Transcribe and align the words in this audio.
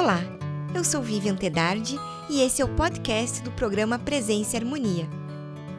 Olá, 0.00 0.20
eu 0.76 0.84
sou 0.84 1.02
Vivian 1.02 1.34
Tedardi 1.34 1.98
e 2.30 2.40
esse 2.40 2.62
é 2.62 2.64
o 2.64 2.68
podcast 2.68 3.42
do 3.42 3.50
programa 3.50 3.98
Presença 3.98 4.54
e 4.54 4.60
Harmonia. 4.60 5.08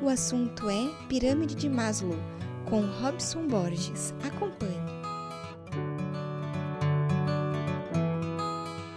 O 0.01 0.09
assunto 0.09 0.69
é 0.69 0.89
Pirâmide 1.07 1.55
de 1.55 1.69
Maslow, 1.69 2.17
com 2.69 2.81
Robson 2.81 3.47
Borges. 3.47 4.13
Acompanhe. 4.21 4.75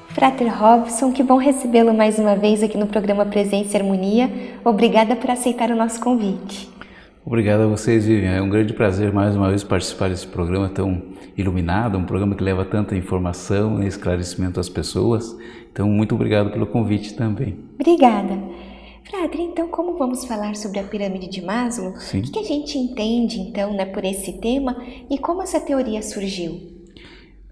Frater 0.09 0.59
Robson, 0.59 1.13
que 1.13 1.23
bom 1.23 1.37
recebê-lo 1.37 1.95
mais 1.95 2.19
uma 2.19 2.35
vez 2.35 2.61
aqui 2.61 2.77
no 2.77 2.89
programa 2.89 3.25
Presença 3.25 3.77
e 3.77 3.81
Harmonia. 3.81 4.29
Obrigada 4.65 5.15
por 5.15 5.31
aceitar 5.31 5.71
o 5.71 5.77
nosso 5.77 6.01
convite. 6.01 6.72
Obrigado 7.25 7.61
a 7.63 7.67
vocês, 7.69 8.05
Vivian. 8.05 8.33
É 8.33 8.43
um 8.43 8.49
grande 8.49 8.73
prazer 8.73 9.13
mais 9.13 9.37
uma 9.37 9.49
vez 9.49 9.63
participar 9.63 10.09
desse 10.09 10.27
programa 10.27 10.69
tão 10.69 11.01
iluminado, 11.37 11.97
um 11.97 12.05
programa 12.05 12.35
que 12.35 12.43
leva 12.43 12.65
tanta 12.65 12.97
informação 12.97 13.81
e 13.81 13.87
esclarecimento 13.87 14.59
às 14.59 14.69
pessoas. 14.69 15.37
Então, 15.71 15.89
muito 15.89 16.17
obrigado 16.17 16.51
pelo 16.51 16.67
convite 16.67 17.15
também. 17.15 17.57
Obrigada. 17.81 18.37
Frater, 19.09 19.41
então, 19.41 19.69
como 19.69 19.97
vamos 19.97 20.25
falar 20.25 20.57
sobre 20.57 20.81
a 20.81 20.83
pirâmide 20.83 21.29
de 21.29 21.41
Maslow? 21.41 21.97
Sim. 21.97 22.21
O 22.21 22.23
que 22.23 22.41
a 22.41 22.45
gente 22.45 22.77
entende, 22.77 23.39
então, 23.39 23.73
né, 23.73 23.85
por 23.85 24.05
esse 24.05 24.33
tema 24.41 24.77
e 25.09 25.17
como 25.17 25.43
essa 25.43 25.61
teoria 25.61 26.03
surgiu? 26.03 26.61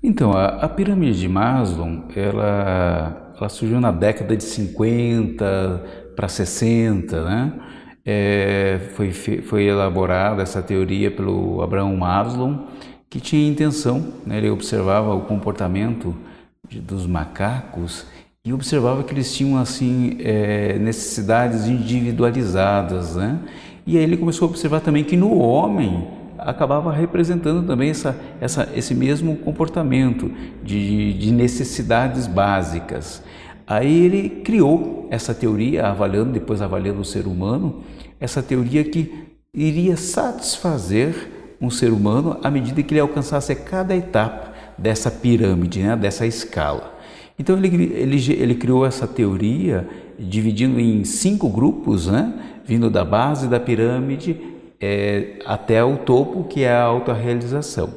Então, 0.02 0.32
a, 0.32 0.46
a 0.46 0.68
pirâmide 0.68 1.20
de 1.20 1.28
Maslow, 1.28 2.04
ela, 2.16 3.34
ela 3.38 3.48
surgiu 3.48 3.80
na 3.80 3.92
década 3.92 4.36
de 4.36 4.42
50 4.42 6.12
para 6.16 6.26
60, 6.26 7.24
né? 7.24 7.52
É, 8.04 8.80
foi, 8.94 9.12
foi 9.12 9.64
elaborada 9.64 10.42
essa 10.42 10.62
teoria 10.62 11.10
pelo 11.10 11.62
Abraham 11.62 11.96
Maslow, 11.96 12.66
que 13.08 13.20
tinha 13.20 13.48
intenção, 13.48 14.12
né, 14.24 14.38
ele 14.38 14.50
observava 14.50 15.14
o 15.14 15.22
comportamento 15.22 16.14
de, 16.68 16.80
dos 16.80 17.06
macacos 17.06 18.06
e 18.44 18.52
observava 18.52 19.02
que 19.02 19.12
eles 19.12 19.34
tinham 19.34 19.58
assim 19.58 20.16
é, 20.20 20.78
necessidades 20.78 21.66
individualizadas, 21.66 23.16
né? 23.16 23.38
E 23.86 23.98
aí 23.98 24.04
ele 24.04 24.16
começou 24.16 24.46
a 24.46 24.50
observar 24.50 24.80
também 24.80 25.04
que 25.04 25.16
no 25.16 25.38
homem 25.38 26.06
acabava 26.38 26.92
representando 26.92 27.66
também 27.66 27.90
essa, 27.90 28.16
essa, 28.40 28.68
esse 28.74 28.94
mesmo 28.94 29.36
comportamento 29.36 30.30
de, 30.62 31.12
de 31.14 31.30
necessidades 31.32 32.26
básicas. 32.26 33.22
Aí 33.70 34.04
ele 34.04 34.28
criou 34.28 35.06
essa 35.12 35.32
teoria, 35.32 35.86
avaliando, 35.86 36.32
depois 36.32 36.60
avaliando 36.60 37.02
o 37.02 37.04
ser 37.04 37.28
humano, 37.28 37.84
essa 38.18 38.42
teoria 38.42 38.82
que 38.82 39.28
iria 39.54 39.96
satisfazer 39.96 41.30
um 41.60 41.70
ser 41.70 41.92
humano 41.92 42.36
à 42.42 42.50
medida 42.50 42.82
que 42.82 42.92
ele 42.92 43.00
alcançasse 43.00 43.54
cada 43.54 43.94
etapa 43.94 44.52
dessa 44.76 45.08
pirâmide, 45.08 45.84
né, 45.84 45.94
dessa 45.94 46.26
escala. 46.26 46.98
Então 47.38 47.56
ele, 47.56 47.92
ele, 47.94 48.32
ele 48.32 48.54
criou 48.56 48.84
essa 48.84 49.06
teoria 49.06 49.88
dividindo 50.18 50.80
em 50.80 51.04
cinco 51.04 51.48
grupos, 51.48 52.08
né, 52.08 52.32
vindo 52.64 52.90
da 52.90 53.04
base 53.04 53.46
da 53.46 53.60
pirâmide 53.60 54.36
é, 54.80 55.38
até 55.46 55.84
o 55.84 55.98
topo, 55.98 56.42
que 56.42 56.64
é 56.64 56.72
a 56.72 56.82
autorrealização. 56.82 57.88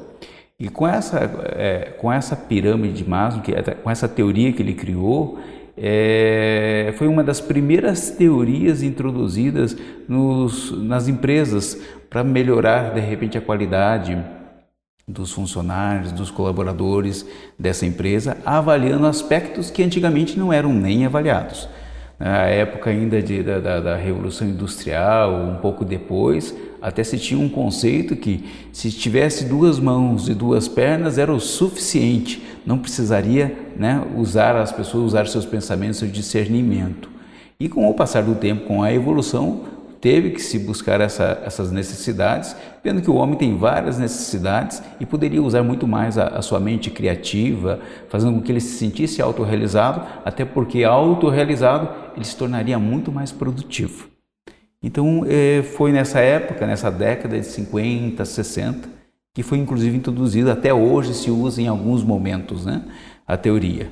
E 0.56 0.68
com 0.68 0.86
essa, 0.86 1.18
é, 1.56 1.96
com 1.98 2.12
essa 2.12 2.36
pirâmide 2.36 2.94
de 2.94 3.10
Maslow, 3.10 3.42
que, 3.42 3.52
com 3.82 3.90
essa 3.90 4.06
teoria 4.06 4.52
que 4.52 4.62
ele 4.62 4.74
criou, 4.74 5.40
é, 5.76 6.94
foi 6.96 7.08
uma 7.08 7.24
das 7.24 7.40
primeiras 7.40 8.10
teorias 8.10 8.82
introduzidas 8.82 9.76
nos, 10.08 10.70
nas 10.82 11.08
empresas 11.08 11.80
para 12.08 12.22
melhorar 12.22 12.94
de 12.94 13.00
repente 13.00 13.36
a 13.36 13.40
qualidade 13.40 14.16
dos 15.06 15.32
funcionários, 15.32 16.12
dos 16.12 16.30
colaboradores 16.30 17.26
dessa 17.58 17.84
empresa, 17.84 18.38
avaliando 18.44 19.06
aspectos 19.06 19.70
que 19.70 19.82
antigamente 19.82 20.38
não 20.38 20.52
eram 20.52 20.72
nem 20.72 21.04
avaliados. 21.04 21.68
Na 22.18 22.44
época 22.44 22.90
ainda 22.90 23.20
de, 23.20 23.42
da, 23.42 23.58
da, 23.58 23.80
da 23.80 23.96
Revolução 23.96 24.48
Industrial, 24.48 25.34
um 25.34 25.56
pouco 25.56 25.84
depois, 25.84 26.54
até 26.84 27.02
se 27.02 27.18
tinha 27.18 27.40
um 27.40 27.48
conceito 27.48 28.14
que 28.14 28.44
se 28.70 28.90
tivesse 28.90 29.46
duas 29.46 29.80
mãos 29.80 30.28
e 30.28 30.34
duas 30.34 30.68
pernas 30.68 31.16
era 31.16 31.32
o 31.32 31.40
suficiente, 31.40 32.42
não 32.66 32.76
precisaria 32.76 33.56
né, 33.74 34.06
usar 34.14 34.54
as 34.54 34.70
pessoas, 34.70 35.06
usar 35.06 35.26
seus 35.26 35.46
pensamentos, 35.46 35.96
seu 35.96 36.08
discernimento. 36.08 37.08
E 37.58 37.70
com 37.70 37.88
o 37.88 37.94
passar 37.94 38.22
do 38.22 38.34
tempo, 38.34 38.66
com 38.66 38.82
a 38.82 38.92
evolução, 38.92 39.62
teve 39.98 40.32
que 40.32 40.42
se 40.42 40.58
buscar 40.58 41.00
essa, 41.00 41.40
essas 41.46 41.72
necessidades, 41.72 42.54
vendo 42.84 43.00
que 43.00 43.10
o 43.10 43.14
homem 43.14 43.38
tem 43.38 43.56
várias 43.56 43.98
necessidades 43.98 44.82
e 45.00 45.06
poderia 45.06 45.42
usar 45.42 45.62
muito 45.62 45.88
mais 45.88 46.18
a, 46.18 46.26
a 46.26 46.42
sua 46.42 46.60
mente 46.60 46.90
criativa, 46.90 47.80
fazendo 48.10 48.34
com 48.34 48.42
que 48.42 48.52
ele 48.52 48.60
se 48.60 48.76
sentisse 48.76 49.22
autorrealizado, 49.22 50.02
até 50.22 50.44
porque 50.44 50.84
autorrealizado 50.84 51.88
ele 52.14 52.26
se 52.26 52.36
tornaria 52.36 52.78
muito 52.78 53.10
mais 53.10 53.32
produtivo. 53.32 54.13
Então, 54.84 55.24
é, 55.26 55.62
foi 55.62 55.90
nessa 55.92 56.20
época, 56.20 56.66
nessa 56.66 56.90
década 56.90 57.40
de 57.40 57.46
50, 57.46 58.22
60, 58.22 58.86
que 59.32 59.42
foi 59.42 59.56
inclusive 59.56 59.96
introduzida, 59.96 60.52
até 60.52 60.74
hoje 60.74 61.14
se 61.14 61.30
usa 61.30 61.62
em 61.62 61.66
alguns 61.66 62.04
momentos, 62.04 62.66
né, 62.66 62.84
a 63.26 63.34
teoria. 63.34 63.90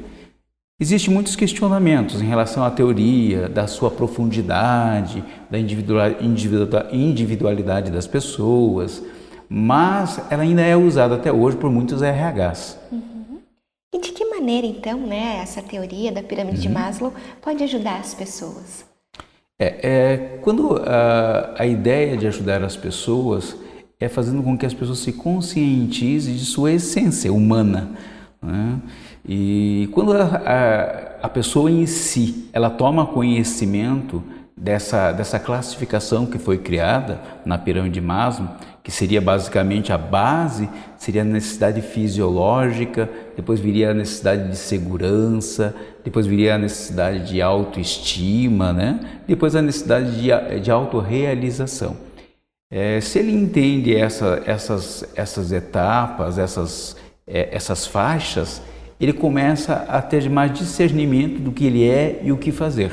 Existem 0.79 1.15
muitos 1.15 1.35
questionamentos 1.35 2.21
em 2.21 2.27
relação 2.27 2.63
à 2.63 2.71
teoria, 2.71 3.49
da 3.49 3.67
sua 3.67 3.91
profundidade, 3.91 5.25
da 5.51 5.59
individualidade 5.59 7.91
das 7.91 8.07
pessoas, 8.07 9.03
mas 9.49 10.21
ela 10.29 10.43
ainda 10.43 10.61
é 10.61 10.77
usada 10.77 11.15
até 11.15 11.33
hoje 11.33 11.57
por 11.57 11.71
muitos 11.71 12.03
RHs. 12.03 12.79
Uhum. 12.93 13.39
E 13.95 13.99
de 13.99 14.13
que 14.13 14.27
maneira, 14.27 14.67
então, 14.67 14.99
né, 14.99 15.39
essa 15.43 15.63
teoria 15.63 16.13
da 16.13 16.23
pirâmide 16.23 16.57
uhum. 16.57 16.63
de 16.63 16.69
Maslow 16.69 17.15
pode 17.41 17.65
ajudar 17.65 17.99
as 17.99 18.13
pessoas? 18.13 18.92
É, 19.63 19.79
é 19.83 20.39
quando 20.43 20.83
a, 20.85 21.55
a, 21.57 21.67
ideia 21.67 22.17
de 22.17 22.27
ajudar 22.27 22.65
as 22.65 22.77
pessoas 22.77 23.57
é 24.01 24.09
fazendo 24.09 24.43
com 24.43 24.59
que 24.59 24.67
as 24.67 24.75
pessoas 24.75 24.99
se 24.99 25.13
conscientizem 25.13 26.35
de 26.35 26.45
sua 26.45 26.73
essência 26.73 27.33
humana. 27.33 27.91
Né? 28.43 28.81
E 29.25 29.89
quando 29.93 30.15
a, 30.15 30.25
a, 30.25 31.27
a, 31.27 31.29
pessoa 31.29 31.71
em 31.71 31.87
si 31.87 32.49
ela 32.53 32.71
toma 32.71 33.07
conhecimento 33.07 34.21
dessa, 34.57 35.13
dessa 35.13 35.39
classificação 35.39 36.27
que 36.27 36.39
foi 36.39 36.59
criada 36.59 37.21
na 37.45 37.57
pirâmide 37.57 37.95
de 37.95 38.01
Maslow, 38.01 38.49
que 38.83 38.91
seria 38.91 39.21
basicamente 39.21 39.93
a 39.93 39.99
base, 39.99 40.69
seria 40.99 41.23
a 41.23 41.25
necessidade 41.25 41.81
fisiológica, 41.83 43.09
depois 43.37 43.61
viria 43.61 43.93
a 43.93 43.95
necessidade 43.95 44.49
de 44.49 44.57
segurança, 44.57 45.73
depois 46.05 46.27
viria 46.27 46.55
a 46.55 46.59
necessidade 46.59 47.29
de 47.29 47.41
autoestima, 47.41 48.73
né? 48.73 49.21
depois 49.27 49.55
a 49.55 49.63
necessidade 49.63 50.21
de, 50.21 50.61
de 50.61 50.71
autorrealização. 50.71 51.97
É, 52.71 53.01
se 53.01 53.19
ele 53.19 53.33
entende 53.33 53.95
essa, 53.95 54.43
essas, 54.47 55.05
essas 55.15 55.53
etapas, 55.53 56.39
essas, 56.39 56.97
é, 57.27 57.49
essas 57.53 57.87
faixas, 57.87 58.63
ele 58.99 59.13
começa 59.13 59.85
a 59.89 60.01
ter 60.01 60.31
mais 60.31 60.53
discernimento 60.53 61.39
do 61.41 61.53
que 61.53 61.67
ele 61.67 61.87
é 61.87 62.21
e 62.23 62.33
o 62.33 62.39
que 62.39 62.51
fazer. 62.51 62.93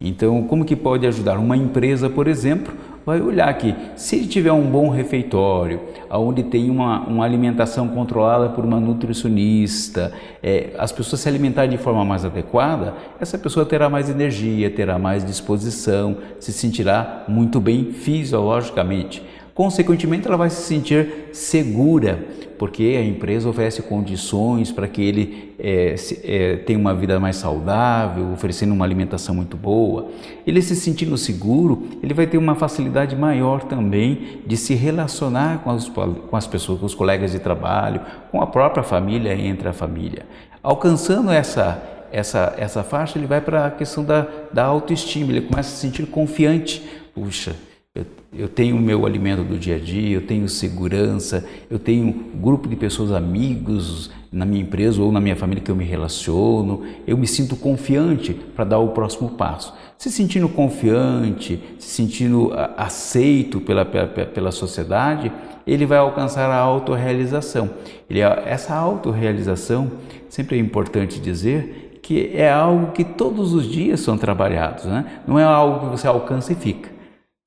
Então, 0.00 0.42
como 0.42 0.64
que 0.64 0.76
pode 0.76 1.06
ajudar? 1.06 1.38
Uma 1.38 1.56
empresa, 1.56 2.10
por 2.10 2.28
exemplo, 2.28 2.74
vai 3.06 3.20
olhar 3.20 3.54
que 3.54 3.72
se 3.94 4.16
ele 4.16 4.26
tiver 4.26 4.50
um 4.50 4.68
bom 4.68 4.90
refeitório, 4.90 5.80
onde 6.10 6.42
tem 6.42 6.68
uma, 6.68 7.06
uma 7.06 7.24
alimentação 7.24 7.86
controlada 7.86 8.48
por 8.48 8.64
uma 8.64 8.80
nutricionista, 8.80 10.12
é, 10.42 10.74
as 10.76 10.90
pessoas 10.90 11.20
se 11.20 11.28
alimentarem 11.28 11.70
de 11.70 11.78
forma 11.78 12.04
mais 12.04 12.24
adequada, 12.24 12.94
essa 13.20 13.38
pessoa 13.38 13.64
terá 13.64 13.88
mais 13.88 14.10
energia, 14.10 14.68
terá 14.68 14.98
mais 14.98 15.24
disposição, 15.24 16.16
se 16.40 16.52
sentirá 16.52 17.24
muito 17.28 17.60
bem 17.60 17.92
fisiologicamente. 17.92 19.22
Consequentemente, 19.56 20.28
ela 20.28 20.36
vai 20.36 20.50
se 20.50 20.62
sentir 20.64 21.30
segura, 21.32 22.22
porque 22.58 22.94
a 22.98 23.02
empresa 23.02 23.48
oferece 23.48 23.80
condições 23.80 24.70
para 24.70 24.86
que 24.86 25.00
ele 25.00 25.54
é, 25.58 25.96
se, 25.96 26.20
é, 26.24 26.56
tenha 26.56 26.78
uma 26.78 26.94
vida 26.94 27.18
mais 27.18 27.36
saudável, 27.36 28.32
oferecendo 28.34 28.74
uma 28.74 28.84
alimentação 28.84 29.34
muito 29.34 29.56
boa. 29.56 30.08
Ele 30.46 30.60
se 30.60 30.76
sentindo 30.76 31.16
seguro, 31.16 31.88
ele 32.02 32.12
vai 32.12 32.26
ter 32.26 32.36
uma 32.36 32.54
facilidade 32.54 33.16
maior 33.16 33.64
também 33.64 34.42
de 34.46 34.58
se 34.58 34.74
relacionar 34.74 35.62
com 35.64 35.70
as, 35.70 35.88
com 35.88 36.36
as 36.36 36.46
pessoas, 36.46 36.78
com 36.78 36.84
os 36.84 36.94
colegas 36.94 37.32
de 37.32 37.38
trabalho, 37.38 38.02
com 38.30 38.42
a 38.42 38.46
própria 38.46 38.82
família, 38.82 39.34
entre 39.34 39.70
a 39.70 39.72
família. 39.72 40.26
Alcançando 40.62 41.30
essa 41.30 41.82
essa, 42.12 42.54
essa 42.56 42.82
faixa, 42.82 43.18
ele 43.18 43.26
vai 43.26 43.40
para 43.40 43.66
a 43.66 43.70
questão 43.70 44.04
da, 44.04 44.26
da 44.52 44.64
autoestima, 44.64 45.32
ele 45.32 45.40
começa 45.40 45.70
a 45.70 45.72
se 45.72 45.80
sentir 45.80 46.06
confiante. 46.06 46.82
Puxa, 47.14 47.56
eu, 47.96 48.06
eu 48.32 48.48
tenho 48.48 48.76
o 48.76 48.80
meu 48.80 49.06
alimento 49.06 49.42
do 49.42 49.58
dia 49.58 49.76
a 49.76 49.78
dia, 49.78 50.14
eu 50.14 50.26
tenho 50.26 50.46
segurança, 50.48 51.44
eu 51.70 51.78
tenho 51.78 52.06
um 52.06 52.38
grupo 52.38 52.68
de 52.68 52.76
pessoas 52.76 53.10
amigos 53.10 54.10
na 54.30 54.44
minha 54.44 54.60
empresa 54.60 55.00
ou 55.00 55.10
na 55.10 55.20
minha 55.20 55.34
família 55.34 55.62
que 55.62 55.70
eu 55.70 55.76
me 55.76 55.84
relaciono, 55.84 56.82
eu 57.06 57.16
me 57.16 57.26
sinto 57.26 57.56
confiante 57.56 58.34
para 58.34 58.66
dar 58.66 58.78
o 58.78 58.88
próximo 58.88 59.30
passo. 59.30 59.72
Se 59.96 60.10
sentindo 60.10 60.46
confiante, 60.46 61.58
se 61.78 61.88
sentindo 61.88 62.52
aceito 62.76 63.60
pela, 63.60 63.86
pela, 63.86 64.06
pela 64.06 64.50
sociedade, 64.50 65.32
ele 65.66 65.86
vai 65.86 65.96
alcançar 65.96 66.50
a 66.50 66.58
autorrealização. 66.58 67.70
Ele, 68.10 68.20
essa 68.20 68.74
autorrealização, 68.74 69.90
sempre 70.28 70.56
é 70.56 70.60
importante 70.60 71.18
dizer 71.18 71.98
que 72.02 72.30
é 72.34 72.52
algo 72.52 72.92
que 72.92 73.02
todos 73.02 73.54
os 73.54 73.66
dias 73.66 74.00
são 74.00 74.18
trabalhados, 74.18 74.84
né? 74.84 75.22
não 75.26 75.38
é 75.38 75.44
algo 75.44 75.86
que 75.86 75.96
você 75.96 76.06
alcança 76.06 76.52
e 76.52 76.54
fica. 76.54 76.95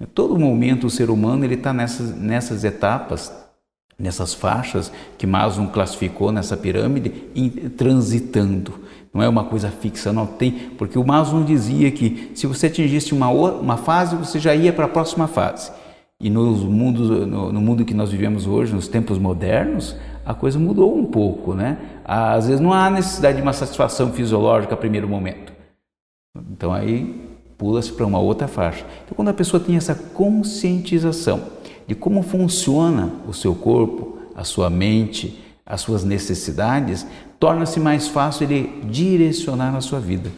Todo 0.07 0.39
momento 0.39 0.87
o 0.87 0.89
ser 0.89 1.09
humano 1.09 1.43
ele 1.43 1.55
está 1.55 1.73
nessas, 1.73 2.15
nessas 2.15 2.63
etapas, 2.63 3.33
nessas 3.97 4.33
faixas 4.33 4.91
que 5.17 5.27
Maslow 5.27 5.67
classificou 5.67 6.31
nessa 6.31 6.55
pirâmide, 6.55 7.09
transitando. 7.75 8.79
Não 9.13 9.21
é 9.21 9.27
uma 9.27 9.43
coisa 9.43 9.69
fixa, 9.69 10.13
não 10.13 10.25
tem, 10.25 10.51
porque 10.77 10.97
o 10.97 11.05
Maslow 11.05 11.43
dizia 11.43 11.91
que 11.91 12.31
se 12.33 12.47
você 12.47 12.67
atingisse 12.67 13.13
uma, 13.13 13.27
uma 13.29 13.75
fase, 13.75 14.15
você 14.15 14.39
já 14.39 14.55
ia 14.55 14.71
para 14.71 14.85
a 14.85 14.89
próxima 14.89 15.27
fase. 15.27 15.71
E 16.21 16.29
no 16.29 16.45
mundo, 16.51 17.25
no, 17.25 17.51
no 17.51 17.61
mundo 17.61 17.83
que 17.83 17.93
nós 17.93 18.11
vivemos 18.11 18.45
hoje, 18.45 18.73
nos 18.73 18.87
tempos 18.87 19.17
modernos, 19.17 19.95
a 20.25 20.33
coisa 20.33 20.59
mudou 20.59 20.95
um 20.97 21.05
pouco, 21.05 21.53
né? 21.53 21.77
Às 22.05 22.47
vezes 22.47 22.61
não 22.61 22.71
há 22.71 22.89
necessidade 22.89 23.37
de 23.37 23.41
uma 23.41 23.53
satisfação 23.53 24.11
fisiológica 24.11 24.73
a 24.73 24.77
primeiro 24.77 25.07
momento. 25.07 25.51
Então 26.51 26.73
aí 26.73 27.28
pula-se 27.59 27.91
para 27.91 28.06
uma 28.06 28.19
outra 28.19 28.47
faixa. 28.47 28.85
Então, 29.03 29.15
quando 29.15 29.27
a 29.27 29.33
pessoa 29.33 29.61
tem 29.61 29.75
essa 29.75 29.94
conscientização 29.94 31.44
de 31.85 31.94
como 31.94 32.23
funciona 32.23 33.11
o 33.27 33.33
seu 33.33 33.53
corpo, 33.53 34.17
a 34.33 34.45
sua 34.45 34.69
mente, 34.69 35.44
as 35.65 35.81
suas 35.81 36.06
necessidades, 36.06 37.06
torna-se 37.38 37.77
mais 37.79 38.07
fácil 38.07 38.45
ele 38.45 38.81
direcionar 38.85 39.75
a 39.75 39.81
sua 39.81 40.00
vida 40.00 40.31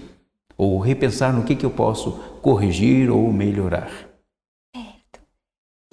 ou 0.57 0.79
repensar 0.79 1.31
no 1.31 1.43
que, 1.43 1.55
que 1.55 1.65
eu 1.65 1.69
posso 1.69 2.11
corrigir 2.41 3.11
ou 3.11 3.31
melhorar. 3.31 3.91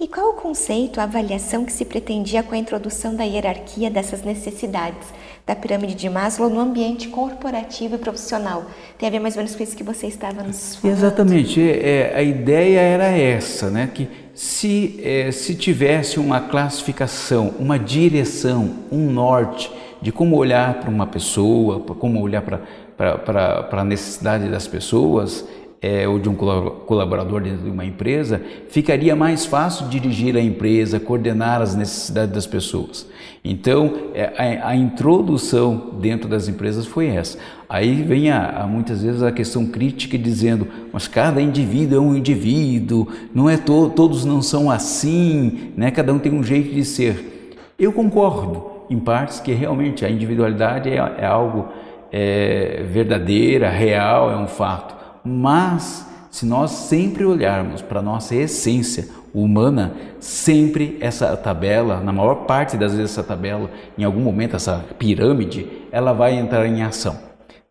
E 0.01 0.07
qual 0.07 0.29
o 0.29 0.41
conceito, 0.41 0.99
a 0.99 1.03
avaliação 1.03 1.65
que 1.65 1.73
se 1.73 1.85
pretendia 1.85 2.41
com 2.41 2.55
a 2.55 2.57
introdução 2.57 3.15
da 3.15 3.23
hierarquia 3.23 3.91
dessas 3.91 4.23
necessidades 4.23 5.09
da 5.49 5.55
pirâmide 5.55 5.95
de 5.95 6.07
Maslow 6.07 6.47
no 6.47 6.59
ambiente 6.59 7.07
corporativo 7.07 7.95
e 7.95 7.97
profissional? 7.97 8.65
Tem 8.99 9.09
a 9.09 9.11
ver 9.11 9.17
mais 9.17 9.35
ou 9.35 9.39
menos 9.39 9.55
com 9.55 9.63
isso 9.63 9.75
que 9.75 9.81
você 9.81 10.05
estava 10.05 10.43
nos 10.43 10.75
falando. 10.75 10.95
Exatamente. 10.95 11.59
É, 11.59 12.13
a 12.15 12.21
ideia 12.21 12.79
era 12.79 13.05
essa, 13.05 13.71
né? 13.71 13.89
que 13.91 14.07
se, 14.31 14.99
é, 15.03 15.31
se 15.31 15.55
tivesse 15.55 16.19
uma 16.19 16.39
classificação, 16.39 17.55
uma 17.57 17.79
direção, 17.79 18.75
um 18.91 19.09
norte 19.11 19.71
de 19.99 20.11
como 20.11 20.35
olhar 20.37 20.75
para 20.75 20.89
uma 20.89 21.07
pessoa, 21.07 21.79
como 21.79 22.21
olhar 22.21 22.43
para 22.43 23.69
a 23.71 23.83
necessidade 23.83 24.47
das 24.49 24.67
pessoas, 24.67 25.47
é, 25.81 26.07
ou 26.07 26.19
de 26.19 26.27
um 26.27 26.35
colaborador 26.35 27.41
dentro 27.41 27.63
de 27.63 27.69
uma 27.69 27.85
empresa, 27.85 28.41
ficaria 28.67 29.15
mais 29.15 29.45
fácil 29.45 29.87
dirigir 29.87 30.35
a 30.35 30.41
empresa, 30.41 30.99
coordenar 30.99 31.61
as 31.61 31.75
necessidades 31.75 32.33
das 32.33 32.45
pessoas. 32.45 33.07
Então, 33.43 33.93
é, 34.13 34.59
a, 34.61 34.69
a 34.69 34.75
introdução 34.75 35.91
dentro 36.01 36.27
das 36.27 36.49
empresas 36.49 36.85
foi 36.85 37.07
essa. 37.07 37.37
Aí 37.69 38.03
vem 38.03 38.29
a, 38.29 38.63
a, 38.63 38.67
muitas 38.67 39.01
vezes 39.01 39.23
a 39.23 39.31
questão 39.31 39.65
crítica 39.67 40.17
dizendo, 40.17 40.67
mas 40.91 41.07
cada 41.07 41.41
indivíduo 41.41 41.97
é 41.97 42.01
um 42.01 42.15
indivíduo, 42.15 43.07
não 43.33 43.49
é 43.49 43.55
to, 43.55 43.93
todos 43.95 44.25
não 44.25 44.41
são 44.41 44.69
assim, 44.69 45.71
né? 45.77 45.91
cada 45.91 46.13
um 46.13 46.19
tem 46.19 46.33
um 46.33 46.43
jeito 46.43 46.73
de 46.73 46.83
ser. 46.83 47.55
Eu 47.79 47.93
concordo, 47.93 48.65
em 48.89 48.99
partes, 48.99 49.39
que 49.39 49.53
realmente 49.53 50.03
a 50.03 50.09
individualidade 50.09 50.89
é, 50.89 50.95
é 50.95 51.25
algo 51.25 51.69
é, 52.11 52.83
verdadeira, 52.91 53.69
real, 53.69 54.29
é 54.29 54.35
um 54.35 54.47
fato. 54.47 54.98
Mas 55.23 56.05
se 56.31 56.45
nós 56.45 56.71
sempre 56.71 57.25
olharmos 57.25 57.81
para 57.81 57.99
a 57.99 58.03
nossa 58.03 58.35
essência 58.35 59.07
humana, 59.33 59.93
sempre 60.19 60.97
essa 60.99 61.35
tabela, 61.35 62.01
na 62.01 62.11
maior 62.11 62.45
parte 62.45 62.77
das 62.77 62.93
vezes 62.93 63.11
essa 63.11 63.23
tabela, 63.23 63.69
em 63.97 64.03
algum 64.03 64.21
momento 64.21 64.55
essa 64.55 64.85
pirâmide, 64.97 65.67
ela 65.91 66.13
vai 66.13 66.35
entrar 66.35 66.65
em 66.65 66.81
ação. 66.81 67.17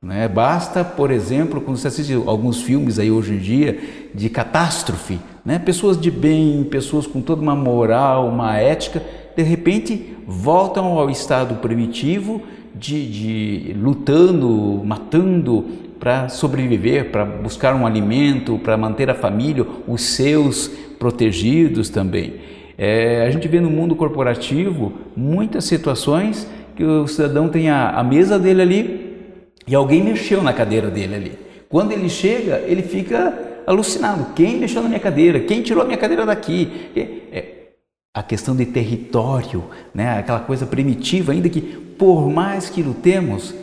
Né? 0.00 0.28
Basta, 0.28 0.84
por 0.84 1.10
exemplo, 1.10 1.60
quando 1.60 1.76
você 1.76 1.88
assiste 1.88 2.14
alguns 2.14 2.62
filmes 2.62 2.98
aí 2.98 3.10
hoje 3.10 3.34
em 3.34 3.38
dia 3.38 3.80
de 4.14 4.28
catástrofe, 4.28 5.18
né? 5.44 5.58
pessoas 5.58 6.00
de 6.00 6.10
bem, 6.10 6.64
pessoas 6.64 7.06
com 7.06 7.20
toda 7.20 7.42
uma 7.42 7.56
moral, 7.56 8.28
uma 8.28 8.56
ética, 8.56 9.02
de 9.36 9.42
repente 9.42 10.16
voltam 10.26 10.98
ao 10.98 11.10
estado 11.10 11.56
primitivo 11.56 12.42
de, 12.74 13.10
de 13.10 13.72
lutando, 13.74 14.82
matando, 14.84 15.64
para 15.98 16.28
sobreviver, 16.28 17.10
para 17.10 17.24
buscar 17.24 17.74
um 17.74 17.86
alimento, 17.86 18.58
para 18.58 18.76
manter 18.76 19.10
a 19.10 19.14
família, 19.14 19.66
os 19.86 20.02
seus 20.02 20.68
protegidos 20.98 21.88
também. 21.88 22.34
É, 22.76 23.26
a 23.26 23.30
gente 23.30 23.48
vê 23.48 23.60
no 23.60 23.70
mundo 23.70 23.96
corporativo 23.96 24.92
muitas 25.16 25.64
situações 25.64 26.48
que 26.76 26.84
o 26.84 27.08
cidadão 27.08 27.48
tem 27.48 27.68
a, 27.68 27.90
a 27.90 28.04
mesa 28.04 28.38
dele 28.38 28.62
ali 28.62 29.16
e 29.66 29.74
alguém 29.74 30.02
mexeu 30.02 30.42
na 30.42 30.52
cadeira 30.52 30.88
dele 30.88 31.14
ali. 31.14 31.32
Quando 31.68 31.92
ele 31.92 32.08
chega, 32.08 32.62
ele 32.66 32.82
fica 32.82 33.62
alucinado. 33.66 34.32
Quem 34.34 34.58
mexeu 34.58 34.82
na 34.82 34.88
minha 34.88 35.00
cadeira? 35.00 35.40
Quem 35.40 35.60
tirou 35.60 35.82
a 35.82 35.86
minha 35.86 35.98
cadeira 35.98 36.24
daqui? 36.24 36.70
É, 36.96 37.48
a 38.14 38.22
questão 38.22 38.56
de 38.56 38.66
território, 38.66 39.64
né? 39.94 40.18
aquela 40.18 40.40
coisa 40.40 40.66
primitiva, 40.66 41.32
ainda 41.32 41.48
que 41.48 41.60
por 41.60 42.30
mais 42.30 42.70
que 42.70 42.82
lutemos, 42.82 43.54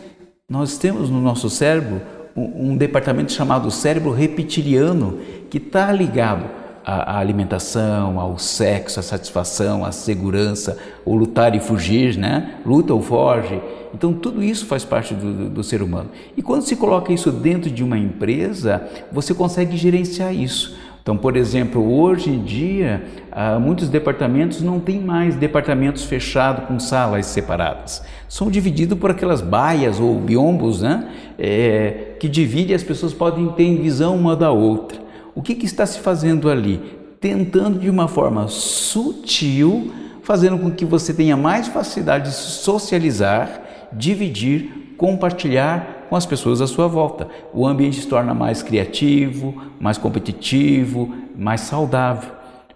nós 0.48 0.78
temos 0.78 1.10
no 1.10 1.20
nosso 1.20 1.50
cérebro 1.50 2.00
um, 2.36 2.76
departamento 2.76 3.32
chamado 3.32 3.70
cérebro 3.70 4.12
reptiliano 4.12 5.18
que 5.48 5.58
está 5.58 5.90
ligado 5.90 6.44
à, 6.84 7.18
alimentação, 7.18 8.20
ao 8.20 8.38
sexo, 8.38 9.00
à 9.00 9.02
satisfação, 9.02 9.84
à 9.84 9.90
segurança, 9.90 10.78
o 11.04 11.14
lutar 11.16 11.54
e 11.54 11.60
fugir, 11.60 12.16
né? 12.16 12.56
Luta 12.64 12.92
ou 12.92 13.00
foge. 13.00 13.60
Então 13.94 14.12
tudo 14.12 14.44
isso 14.44 14.66
faz 14.66 14.84
parte 14.84 15.14
do, 15.14 15.32
do, 15.32 15.48
do 15.48 15.64
ser 15.64 15.82
humano. 15.82 16.10
E 16.36 16.42
quando 16.42 16.62
se 16.62 16.76
coloca 16.76 17.12
isso 17.12 17.32
dentro 17.32 17.70
de 17.70 17.82
uma 17.82 17.98
empresa, 17.98 18.86
você 19.10 19.32
consegue 19.32 19.76
gerenciar 19.76 20.34
isso. 20.34 20.76
Então, 21.06 21.16
por 21.16 21.36
exemplo, 21.36 21.88
hoje 22.00 22.30
em 22.30 22.42
dia, 22.42 23.04
ah, 23.30 23.60
muitos 23.60 23.88
departamentos 23.88 24.60
não 24.60 24.80
têm 24.80 24.98
mais 24.98 25.36
departamentos 25.36 26.02
fechados 26.02 26.64
com 26.64 26.80
salas 26.80 27.26
separadas. 27.26 28.02
São 28.28 28.50
divididos 28.50 28.98
por 28.98 29.12
aquelas 29.12 29.40
baias 29.40 30.00
ou 30.00 30.18
biombos 30.18 30.82
né? 30.82 31.08
É, 31.38 32.16
que 32.18 32.28
dividem 32.28 32.74
as 32.74 32.82
pessoas 32.82 33.14
podem 33.14 33.46
ter 33.50 33.80
visão 33.80 34.16
uma 34.16 34.34
da 34.34 34.50
outra. 34.50 34.98
O 35.32 35.40
que, 35.40 35.54
que 35.54 35.64
está 35.64 35.86
se 35.86 36.00
fazendo 36.00 36.50
ali? 36.50 36.80
Tentando 37.20 37.78
de 37.78 37.88
uma 37.88 38.08
forma 38.08 38.48
sutil, 38.48 39.92
fazendo 40.24 40.58
com 40.58 40.72
que 40.72 40.84
você 40.84 41.14
tenha 41.14 41.36
mais 41.36 41.68
facilidade 41.68 42.30
de 42.30 42.34
socializar, 42.34 43.62
dividir, 43.92 44.94
compartilhar 44.96 45.95
com 46.08 46.16
as 46.16 46.26
pessoas 46.26 46.60
à 46.60 46.66
sua 46.66 46.86
volta. 46.86 47.28
O 47.52 47.66
ambiente 47.66 48.00
se 48.00 48.06
torna 48.06 48.34
mais 48.34 48.62
criativo, 48.62 49.54
mais 49.80 49.98
competitivo, 49.98 51.14
mais 51.36 51.62
saudável. 51.62 52.30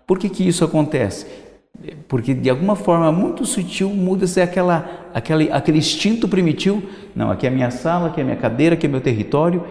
Por 0.07 0.19
que, 0.19 0.29
que 0.29 0.47
isso 0.47 0.65
acontece? 0.65 1.27
Porque 2.09 2.35
de 2.35 2.51
alguma 2.51 2.77
forma 2.77 3.11
muito 3.11 3.47
sutil 3.47 3.89
muda-se 3.91 4.41
aquela, 4.41 5.09
aquele, 5.15 5.51
aquele 5.51 5.79
instinto 5.79 6.29
primitivo. 6.29 6.83
Não, 7.15 7.31
aqui 7.31 7.47
é 7.47 7.49
a 7.49 7.53
minha 7.53 7.71
sala, 7.71 8.09
aqui 8.09 8.21
é 8.21 8.23
a 8.23 8.27
minha 8.27 8.37
cadeira, 8.37 8.75
aqui 8.75 8.87
é 8.87 8.89
meu 8.89 9.01
território. 9.01 9.65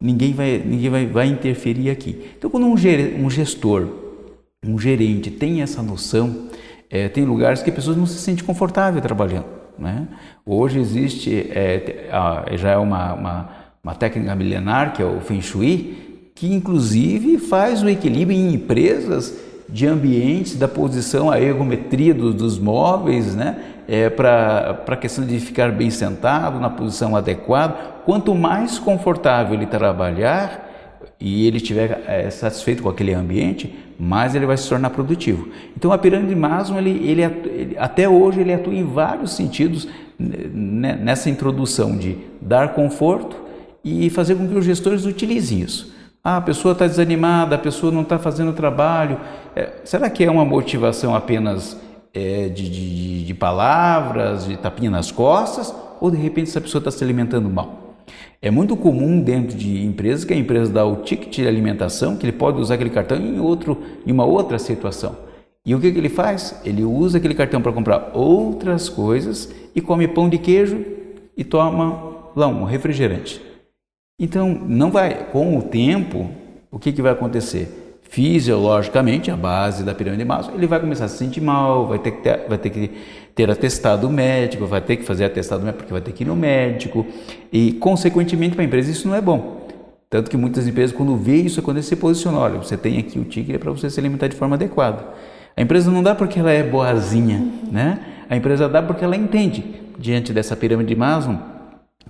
Ninguém 0.00 0.32
vai, 0.32 0.62
ninguém 0.64 0.90
vai, 0.90 1.06
vai 1.06 1.26
interferir 1.28 1.90
aqui. 1.90 2.32
Então, 2.36 2.50
quando 2.50 2.66
um, 2.66 2.74
um 2.74 3.30
gestor, 3.30 3.88
um 4.66 4.78
gerente 4.78 5.30
tem 5.30 5.62
essa 5.62 5.82
noção, 5.82 6.48
é, 6.90 7.08
tem 7.08 7.24
lugares 7.24 7.62
que 7.62 7.70
as 7.70 7.76
pessoas 7.76 7.96
não 7.96 8.06
se 8.06 8.18
sentem 8.18 8.44
confortáveis 8.44 9.02
trabalhando. 9.02 9.63
Né? 9.78 10.06
Hoje 10.44 10.78
existe, 10.78 11.50
é, 11.50 12.08
já 12.52 12.70
é 12.70 12.76
uma, 12.76 13.14
uma, 13.14 13.48
uma, 13.82 13.94
técnica 13.94 14.34
milenar, 14.34 14.92
que 14.92 15.02
é 15.02 15.04
o 15.04 15.20
Feng 15.20 15.40
Shui, 15.40 16.30
que 16.34 16.52
inclusive 16.52 17.38
faz 17.38 17.82
o 17.82 17.88
equilíbrio 17.88 18.36
em 18.36 18.54
empresas 18.54 19.36
de 19.68 19.86
ambientes, 19.86 20.56
da 20.56 20.68
posição, 20.68 21.30
a 21.30 21.40
ergometria 21.40 22.14
do, 22.14 22.32
dos 22.32 22.58
móveis, 22.58 23.34
né? 23.34 23.74
é, 23.88 24.08
para 24.08 24.82
a 24.86 24.96
questão 24.96 25.24
de 25.24 25.38
ficar 25.38 25.70
bem 25.72 25.90
sentado, 25.90 26.58
na 26.58 26.70
posição 26.70 27.14
adequada. 27.16 27.74
Quanto 28.04 28.34
mais 28.34 28.78
confortável 28.78 29.54
ele 29.54 29.66
trabalhar 29.66 30.70
e 31.20 31.46
ele 31.46 31.58
estiver 31.58 32.02
é, 32.06 32.28
satisfeito 32.30 32.82
com 32.82 32.88
aquele 32.88 33.14
ambiente, 33.14 33.74
mais 33.98 34.34
ele 34.34 34.46
vai 34.46 34.56
se 34.56 34.68
tornar 34.68 34.90
produtivo. 34.90 35.48
Então 35.76 35.92
a 35.92 35.98
pirâmide 35.98 36.30
de 36.30 36.40
Maslow, 36.40 36.78
ele, 36.78 36.90
ele, 36.90 37.22
ele, 37.22 37.76
até 37.78 38.08
hoje, 38.08 38.40
ele 38.40 38.52
atua 38.52 38.74
em 38.74 38.84
vários 38.84 39.32
sentidos 39.32 39.88
né, 40.18 40.98
nessa 41.00 41.30
introdução 41.30 41.96
de 41.96 42.16
dar 42.40 42.74
conforto 42.74 43.36
e 43.84 44.08
fazer 44.10 44.34
com 44.34 44.48
que 44.48 44.54
os 44.54 44.64
gestores 44.64 45.04
utilizem 45.04 45.60
isso. 45.60 45.92
Ah, 46.22 46.38
a 46.38 46.40
pessoa 46.40 46.72
está 46.72 46.86
desanimada, 46.86 47.56
a 47.56 47.58
pessoa 47.58 47.92
não 47.92 48.00
está 48.00 48.18
fazendo 48.18 48.52
trabalho. 48.54 49.20
É, 49.54 49.72
será 49.84 50.08
que 50.08 50.24
é 50.24 50.30
uma 50.30 50.44
motivação 50.44 51.14
apenas 51.14 51.78
é, 52.14 52.48
de, 52.48 52.70
de, 52.70 53.24
de 53.26 53.34
palavras, 53.34 54.46
de 54.46 54.56
tapinha 54.56 54.90
nas 54.90 55.12
costas? 55.12 55.74
Ou 56.00 56.10
de 56.10 56.16
repente 56.16 56.48
essa 56.48 56.60
pessoa 56.60 56.80
está 56.80 56.90
se 56.90 57.04
alimentando 57.04 57.50
mal? 57.50 57.83
É 58.44 58.50
muito 58.50 58.76
comum 58.76 59.22
dentro 59.22 59.56
de 59.56 59.86
empresas 59.86 60.22
que 60.22 60.34
a 60.34 60.36
empresa 60.36 60.70
dá 60.70 60.84
o 60.84 60.96
ticket 60.96 61.36
de 61.36 61.48
alimentação, 61.48 62.14
que 62.14 62.26
ele 62.26 62.32
pode 62.36 62.60
usar 62.60 62.74
aquele 62.74 62.90
cartão 62.90 63.16
em, 63.16 63.40
outro, 63.40 63.78
em 64.06 64.12
uma 64.12 64.26
outra 64.26 64.58
situação. 64.58 65.16
E 65.64 65.74
o 65.74 65.80
que, 65.80 65.90
que 65.90 65.96
ele 65.96 66.10
faz? 66.10 66.60
Ele 66.62 66.84
usa 66.84 67.16
aquele 67.16 67.34
cartão 67.34 67.62
para 67.62 67.72
comprar 67.72 68.10
outras 68.12 68.90
coisas 68.90 69.50
e 69.74 69.80
come 69.80 70.06
pão 70.06 70.28
de 70.28 70.36
queijo 70.36 70.84
e 71.34 71.42
toma 71.42 72.32
lá 72.36 72.46
um 72.46 72.64
refrigerante. 72.64 73.40
Então, 74.20 74.50
não 74.68 74.90
vai, 74.90 75.30
com 75.30 75.56
o 75.56 75.62
tempo, 75.62 76.28
o 76.70 76.78
que, 76.78 76.92
que 76.92 77.00
vai 77.00 77.12
acontecer? 77.12 77.83
Fisiologicamente, 78.14 79.28
a 79.28 79.36
base 79.36 79.82
da 79.82 79.92
pirâmide 79.92 80.22
de 80.22 80.28
Maslow, 80.28 80.54
ele 80.56 80.68
vai 80.68 80.78
começar 80.78 81.06
a 81.06 81.08
se 81.08 81.16
sentir 81.16 81.40
mal, 81.40 81.88
vai 81.88 81.98
ter 81.98 82.12
que 82.12 82.22
ter, 82.22 82.46
vai 82.48 82.56
ter, 82.56 82.70
que 82.70 82.92
ter 83.34 83.50
atestado 83.50 84.08
médico, 84.08 84.66
vai 84.66 84.80
ter 84.80 84.98
que 84.98 85.02
fazer 85.02 85.24
atestado 85.24 85.64
médico, 85.64 85.78
porque 85.78 85.92
vai 85.92 86.00
ter 86.00 86.12
que 86.12 86.22
ir 86.22 86.26
no 86.28 86.36
médico, 86.36 87.04
e, 87.52 87.72
consequentemente, 87.72 88.54
para 88.54 88.62
a 88.62 88.66
empresa 88.66 88.88
isso 88.88 89.08
não 89.08 89.16
é 89.16 89.20
bom. 89.20 89.66
Tanto 90.08 90.30
que 90.30 90.36
muitas 90.36 90.68
empresas, 90.68 90.96
quando 90.96 91.16
vê 91.16 91.38
isso, 91.38 91.58
é 91.58 91.62
quando 91.64 91.82
se 91.82 91.96
posiciona, 91.96 92.38
olha, 92.38 92.58
você 92.58 92.76
tem 92.76 92.98
aqui 92.98 93.18
o 93.18 93.24
ticket 93.24 93.58
para 93.58 93.72
você 93.72 93.90
se 93.90 93.98
alimentar 93.98 94.28
de 94.28 94.36
forma 94.36 94.54
adequada. 94.54 95.04
A 95.56 95.60
empresa 95.60 95.90
não 95.90 96.00
dá 96.00 96.14
porque 96.14 96.38
ela 96.38 96.52
é 96.52 96.62
boazinha, 96.62 97.44
né? 97.68 97.98
A 98.30 98.36
empresa 98.36 98.68
dá 98.68 98.80
porque 98.80 99.04
ela 99.04 99.16
entende, 99.16 99.64
diante 99.98 100.32
dessa 100.32 100.54
pirâmide 100.54 100.90
de 100.90 100.94
Maslow, 100.94 101.36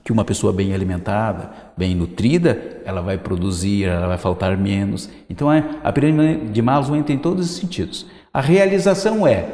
que 0.02 0.12
uma 0.12 0.24
pessoa 0.24 0.52
bem 0.52 0.74
alimentada, 0.74 1.50
bem 1.76 1.94
nutrida, 1.94 2.80
ela 2.84 3.00
vai 3.00 3.16
produzir, 3.16 3.84
ela 3.84 4.06
vai 4.06 4.18
faltar 4.18 4.56
menos. 4.56 5.08
Então 5.30 5.50
é, 5.50 5.64
a 5.82 5.92
pirâmide 5.92 6.48
de 6.48 6.62
Maslow 6.62 6.96
entra 6.96 7.14
em 7.14 7.18
todos 7.18 7.50
os 7.50 7.56
sentidos. 7.56 8.06
A 8.32 8.40
realização 8.40 9.26
é 9.26 9.46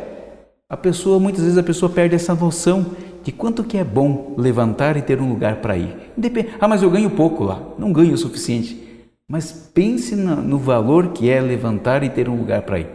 a 0.69 0.77
pessoa, 0.77 1.19
muitas 1.19 1.43
vezes 1.43 1.59
a 1.59 1.63
pessoa 1.63 1.91
perde 1.91 2.15
essa 2.15 2.35
noção 2.35 2.87
de 3.23 3.33
quanto 3.33 3.65
que 3.65 3.77
é 3.77 3.85
bom 3.85 4.35
levantar 4.39 4.97
e 4.97 5.03
ter 5.03 5.21
um 5.21 5.29
lugar 5.29 5.57
para 5.57 5.77
ir. 5.77 5.95
Depende, 6.17 6.51
ah, 6.61 6.69
mas 6.69 6.83
eu 6.83 6.91
ganho 6.91 7.11
pouco 7.11 7.45
lá, 7.45 7.61
não 7.79 7.93
ganho 7.93 8.15
o 8.15 8.19
suficiente. 8.19 8.81
Mas 9.29 9.53
pense 9.53 10.17
no 10.17 10.59
valor 10.59 11.09
que 11.09 11.31
é 11.31 11.41
levantar 11.41 12.03
e 12.03 12.09
ter 12.09 12.29
um 12.29 12.37
lugar 12.37 12.63
para 12.63 12.81
ir. 12.81 12.89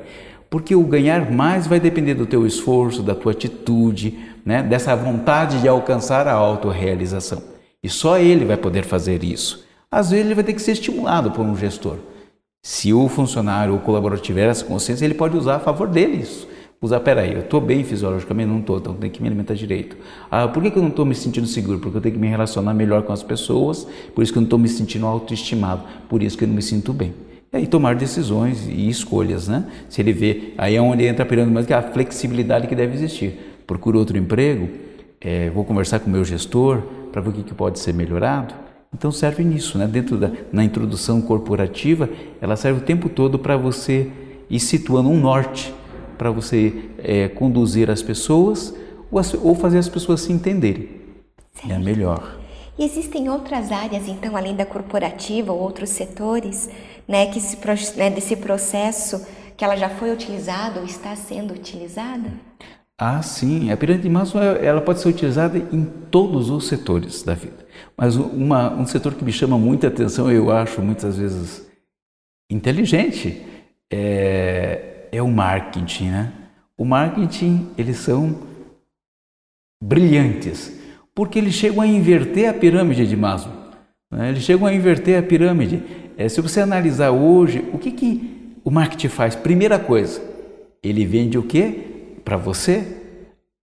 Porque 0.49 0.75
o 0.75 0.83
ganhar 0.83 1.31
mais 1.31 1.67
vai 1.67 1.79
depender 1.79 2.13
do 2.13 2.25
teu 2.25 2.45
esforço, 2.45 3.03
da 3.03 3.15
tua 3.15 3.31
atitude, 3.31 4.19
né? 4.45 4.61
dessa 4.61 4.95
vontade 4.95 5.59
de 5.59 5.67
alcançar 5.67 6.27
a 6.27 6.33
autorrealização. 6.33 7.41
E 7.83 7.89
só 7.89 8.17
ele 8.17 8.45
vai 8.45 8.57
poder 8.57 8.85
fazer 8.85 9.23
isso. 9.23 9.65
Às 9.91 10.11
vezes 10.11 10.25
ele 10.25 10.35
vai 10.35 10.43
ter 10.43 10.53
que 10.53 10.61
ser 10.61 10.73
estimulado 10.73 11.31
por 11.31 11.45
um 11.45 11.55
gestor. 11.55 11.97
Se 12.63 12.93
o 12.93 13.09
funcionário 13.09 13.73
ou 13.73 13.79
colaborador 13.79 14.23
tiver 14.23 14.49
essa 14.49 14.63
consciência, 14.63 15.05
ele 15.05 15.13
pode 15.13 15.35
usar 15.35 15.55
a 15.55 15.59
favor 15.59 15.87
dele 15.87 16.17
isso 16.17 16.47
usar, 16.85 16.99
peraí, 16.99 17.33
eu 17.33 17.39
estou 17.39 17.59
bem 17.59 17.83
fisiologicamente? 17.83 18.49
Não 18.49 18.59
estou, 18.59 18.77
então 18.77 18.93
tenho 18.93 19.11
que 19.11 19.21
me 19.21 19.27
alimentar 19.27 19.53
direito. 19.53 19.97
Ah, 20.29 20.47
por 20.47 20.61
que, 20.61 20.71
que 20.71 20.77
eu 20.77 20.81
não 20.81 20.89
estou 20.89 21.05
me 21.05 21.15
sentindo 21.15 21.47
seguro? 21.47 21.79
Porque 21.79 21.97
eu 21.97 22.01
tenho 22.01 22.15
que 22.15 22.21
me 22.21 22.27
relacionar 22.27 22.73
melhor 22.73 23.03
com 23.03 23.13
as 23.13 23.23
pessoas, 23.23 23.87
por 24.13 24.23
isso 24.23 24.31
que 24.31 24.37
eu 24.37 24.41
não 24.41 24.45
estou 24.45 24.59
me 24.59 24.69
sentindo 24.69 25.05
autoestimado, 25.05 25.83
por 26.09 26.21
isso 26.21 26.37
que 26.37 26.43
eu 26.43 26.47
não 26.47 26.55
me 26.55 26.61
sinto 26.61 26.93
bem. 26.93 27.13
E 27.53 27.65
tomar 27.65 27.95
decisões 27.95 28.67
e 28.67 28.89
escolhas, 28.89 29.47
né? 29.47 29.65
Se 29.87 30.01
ele 30.01 30.11
vê, 30.11 30.53
aí 30.57 30.75
é 30.75 30.81
onde 30.81 31.05
entra 31.05 31.23
a 31.23 31.25
pirâmide, 31.25 31.53
mas 31.53 31.65
que 31.65 31.73
é 31.73 31.77
a 31.77 31.81
flexibilidade 31.81 32.67
que 32.67 32.75
deve 32.75 32.95
existir. 32.95 33.54
Procura 33.65 33.97
outro 33.97 34.17
emprego, 34.17 34.69
é, 35.19 35.49
vou 35.49 35.63
conversar 35.65 35.99
com 35.99 36.07
o 36.07 36.11
meu 36.11 36.23
gestor 36.23 36.81
para 37.11 37.21
ver 37.21 37.29
o 37.29 37.33
que, 37.33 37.43
que 37.43 37.53
pode 37.53 37.79
ser 37.79 37.93
melhorado. 37.93 38.53
Então 38.93 39.11
serve 39.11 39.43
nisso, 39.43 39.77
né? 39.77 39.87
Dentro 39.87 40.17
da 40.17 40.31
na 40.51 40.63
introdução 40.63 41.21
corporativa, 41.21 42.09
ela 42.39 42.55
serve 42.55 42.79
o 42.81 42.83
tempo 42.83 43.09
todo 43.09 43.37
para 43.37 43.57
você 43.57 44.09
ir 44.49 44.59
situando 44.59 45.09
um 45.09 45.19
norte 45.19 45.73
para 46.17 46.31
você 46.31 46.89
é, 46.99 47.27
conduzir 47.27 47.89
as 47.89 48.01
pessoas 48.01 48.73
ou, 49.11 49.21
ou, 49.43 49.55
fazer 49.55 49.77
as 49.77 49.89
pessoas 49.89 50.21
se 50.21 50.31
entenderem. 50.31 50.89
Certo. 51.53 51.71
É 51.71 51.77
melhor. 51.77 52.39
E 52.77 52.83
existem 52.83 53.29
outras 53.29 53.71
áreas, 53.71 54.07
então, 54.07 54.35
além 54.35 54.55
da 54.55 54.65
corporativa 54.65 55.53
ou 55.53 55.59
outros 55.59 55.89
setores, 55.89 56.69
né, 57.07 57.27
que 57.27 57.39
se, 57.39 57.57
né, 57.97 58.09
desse 58.09 58.35
processo 58.35 59.25
que 59.55 59.63
ela 59.63 59.77
já 59.77 59.89
foi 59.89 60.11
utilizada 60.11 60.81
ou 60.81 60.85
está 60.85 61.15
sendo 61.15 61.53
utilizada? 61.53 62.33
Ah, 62.97 63.21
sim. 63.21 63.71
A 63.71 63.77
pirâmide 63.77 64.03
de 64.03 64.09
Maslow 64.09 64.41
ela 64.43 64.79
pode 64.79 65.01
ser 65.01 65.09
utilizada 65.09 65.57
em 65.57 65.83
todos 66.09 66.49
os 66.49 66.67
setores 66.67 67.23
da 67.23 67.33
vida. 67.33 67.65
Mas 67.97 68.15
uma, 68.15 68.73
um 68.73 68.85
setor 68.85 69.13
que 69.13 69.23
me 69.23 69.31
chama 69.31 69.57
muita 69.57 69.87
atenção, 69.87 70.31
eu 70.31 70.51
acho 70.51 70.81
muitas 70.81 71.17
vezes 71.17 71.67
inteligente, 72.49 73.41
é, 73.91 75.07
é 75.11 75.21
o 75.21 75.29
marketing, 75.29 76.09
né? 76.09 76.33
O 76.77 76.85
marketing, 76.85 77.69
eles 77.77 77.97
são 77.97 78.37
brilhantes, 79.81 80.73
porque 81.13 81.39
eles 81.39 81.53
chegam 81.53 81.81
a 81.81 81.87
inverter 81.87 82.49
a 82.49 82.53
pirâmide 82.53 83.07
de 83.07 83.15
Maslow. 83.15 83.55
Né? 84.11 84.29
Eles 84.29 84.43
chegam 84.43 84.67
a 84.67 84.73
inverter 84.73 85.19
a 85.19 85.23
pirâmide. 85.23 85.81
É, 86.17 86.27
se 86.29 86.41
você 86.41 86.61
analisar 86.61 87.11
hoje, 87.11 87.63
o 87.73 87.77
que, 87.77 87.91
que 87.91 88.55
o 88.63 88.71
marketing 88.71 89.07
faz? 89.09 89.35
Primeira 89.35 89.79
coisa, 89.79 90.21
ele 90.83 91.05
vende 91.05 91.37
o 91.37 91.43
que 91.43 91.94
para 92.25 92.35
você? 92.35 92.85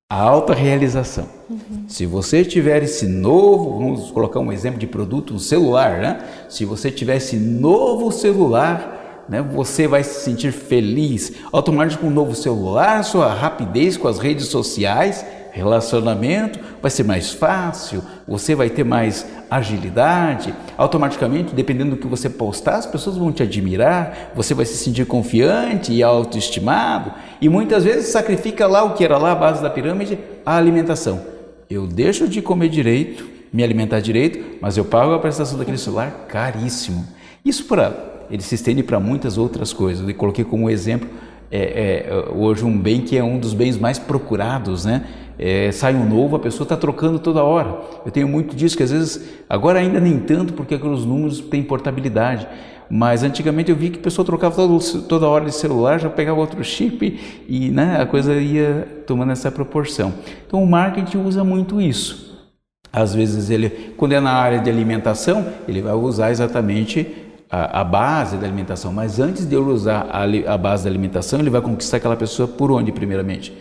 A 0.09 0.17
alta 0.21 0.55
realização. 0.55 1.29
Uhum. 1.51 1.85
Se 1.89 2.07
você 2.07 2.45
tiver 2.45 2.83
esse 2.85 3.07
novo, 3.07 3.79
vamos 3.79 4.11
colocar 4.13 4.39
um 4.39 4.53
exemplo 4.53 4.79
de 4.79 4.87
produto, 4.87 5.35
um 5.35 5.39
celular, 5.39 5.99
né? 5.99 6.25
Se 6.49 6.65
você 6.65 6.91
tiver 6.91 7.17
esse 7.17 7.37
novo 7.37 8.13
celular, 8.13 9.25
né? 9.29 9.43
você 9.43 9.89
vai 9.89 10.05
se 10.05 10.23
sentir 10.23 10.53
feliz. 10.53 11.33
Automaticamente 11.51 11.99
com 11.99 12.07
um 12.07 12.15
novo 12.15 12.35
celular, 12.35 13.03
sua 13.03 13.33
rapidez 13.33 13.97
com 13.97 14.07
as 14.07 14.19
redes 14.19 14.47
sociais, 14.47 15.25
relacionamento 15.53 16.59
vai 16.81 16.91
ser 16.91 17.05
mais 17.05 17.31
fácil, 17.31 18.03
você 18.27 18.55
vai 18.55 18.71
ter 18.71 18.85
mais 18.85 19.27
agilidade. 19.51 20.55
Automaticamente, 20.77 21.55
dependendo 21.55 21.91
do 21.91 21.97
que 21.99 22.07
você 22.07 22.29
postar, 22.31 22.77
as 22.77 22.87
pessoas 22.87 23.19
vão 23.19 23.31
te 23.31 23.43
admirar, 23.43 24.33
você 24.35 24.55
vai 24.55 24.65
se 24.65 24.77
sentir 24.77 25.05
confiante 25.05 25.93
e 25.93 26.03
autoestimado. 26.03 27.13
E 27.41 27.49
muitas 27.49 27.85
vezes 27.85 28.09
sacrifica 28.09 28.67
lá 28.67 28.83
o 28.83 28.95
que 28.95 29.05
era 29.05 29.19
lá 29.19 29.33
a 29.33 29.37
base 29.37 29.63
da 29.63 29.69
pirâmide, 29.69 30.19
a 30.45 30.57
alimentação. 30.57 31.21
Eu 31.69 31.87
deixo 31.87 32.27
de 32.27 32.41
comer 32.41 32.71
direito, 32.71 33.29
me 33.53 33.63
alimentar 33.63 34.01
direito, 34.01 34.59
mas 34.61 34.79
eu 34.79 34.85
pago 34.85 35.13
a 35.13 35.19
prestação 35.19 35.59
daquele 35.59 35.79
celular 35.79 36.27
caríssimo. 36.29 37.07
Isso 37.45 37.67
para 37.67 38.11
ele 38.31 38.43
se 38.43 38.55
estende 38.55 38.83
para 38.83 38.99
muitas 38.99 39.37
outras 39.37 39.75
coisas. 39.75 40.09
Eu 40.09 40.15
coloquei 40.15 40.45
como 40.45 40.71
exemplo 40.71 41.09
é, 41.51 42.07
é, 42.09 42.35
hoje 42.35 42.65
um 42.65 42.79
bem 42.79 43.03
que 43.03 43.19
é 43.19 43.23
um 43.23 43.39
dos 43.39 43.53
bens 43.53 43.77
mais 43.77 43.99
procurados, 43.99 44.87
né? 44.87 45.05
É, 45.45 45.73
sai 45.73 45.93
um 45.93 46.09
novo, 46.09 46.37
a 46.37 46.39
pessoa 46.39 46.65
está 46.65 46.77
trocando 46.77 47.19
toda 47.19 47.43
hora. 47.43 47.77
Eu 48.07 48.13
tenho 48.13 48.29
muito 48.29 48.55
disso 48.55 48.77
que 48.77 48.83
às 48.85 48.93
vezes, 48.93 49.29
agora 49.49 49.81
ainda 49.81 49.99
nem 49.99 50.21
tanto, 50.21 50.53
porque 50.53 50.77
os 50.77 51.05
números 51.05 51.41
têm 51.41 51.65
portabilidade. 51.65 52.47
Mas 52.89 53.25
antigamente 53.25 53.69
eu 53.69 53.77
vi 53.77 53.91
que 53.91 53.99
a 53.99 54.03
pessoa 54.03 54.25
trocava 54.25 54.55
todo, 54.55 55.03
toda 55.03 55.27
hora 55.27 55.45
de 55.45 55.53
celular, 55.53 55.99
já 55.99 56.09
pegava 56.09 56.39
outro 56.39 56.63
chip 56.63 57.19
e 57.49 57.71
né, 57.71 58.01
a 58.01 58.07
coisa 58.07 58.35
ia 58.35 58.87
tomando 59.05 59.33
essa 59.33 59.51
proporção. 59.51 60.15
Então 60.47 60.63
o 60.63 60.67
marketing 60.67 61.19
usa 61.19 61.43
muito 61.43 61.81
isso. 61.81 62.47
Às 62.93 63.13
vezes 63.13 63.51
ele, 63.51 63.95
quando 63.97 64.13
é 64.13 64.21
na 64.21 64.35
área 64.35 64.61
de 64.61 64.71
alimentação, 64.71 65.45
ele 65.67 65.83
vai 65.83 65.95
usar 65.95 66.31
exatamente 66.31 67.09
a, 67.51 67.81
a, 67.81 67.85
base 67.85 68.37
da 68.37 68.47
alimentação, 68.47 68.93
mas 68.93 69.19
antes 69.19 69.45
de 69.45 69.57
eu 69.57 69.67
usar 69.67 70.07
a, 70.09 70.23
a 70.55 70.57
base 70.57 70.85
da 70.85 70.91
alimentação, 70.91 71.41
ele 71.41 71.51
vai 71.51 71.61
conquistar 71.61 71.97
aquela 71.97 72.17
pessoa 72.17 72.47
por 72.47 72.71
onde, 72.71 72.93
primeiramente? 72.93 73.53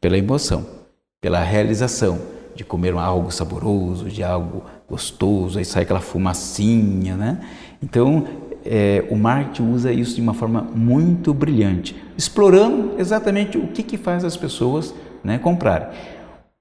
Pela 0.00 0.18
emoção, 0.18 0.79
pela 1.20 1.42
realização 1.42 2.18
de 2.54 2.64
comer 2.64 2.94
algo 2.94 3.30
saboroso, 3.30 4.08
de 4.08 4.22
algo 4.22 4.64
gostoso, 4.88 5.58
aí 5.58 5.64
sai 5.64 5.82
aquela 5.82 6.00
fumacinha, 6.00 7.16
né? 7.16 7.40
Então, 7.82 8.26
é, 8.64 9.04
o 9.10 9.16
marketing 9.16 9.70
usa 9.70 9.92
isso 9.92 10.14
de 10.14 10.20
uma 10.20 10.34
forma 10.34 10.62
muito 10.74 11.32
brilhante, 11.32 11.96
explorando 12.16 12.94
exatamente 12.98 13.56
o 13.56 13.68
que, 13.68 13.82
que 13.82 13.96
faz 13.96 14.24
as 14.24 14.36
pessoas 14.36 14.94
né, 15.22 15.38
comprarem. 15.38 15.88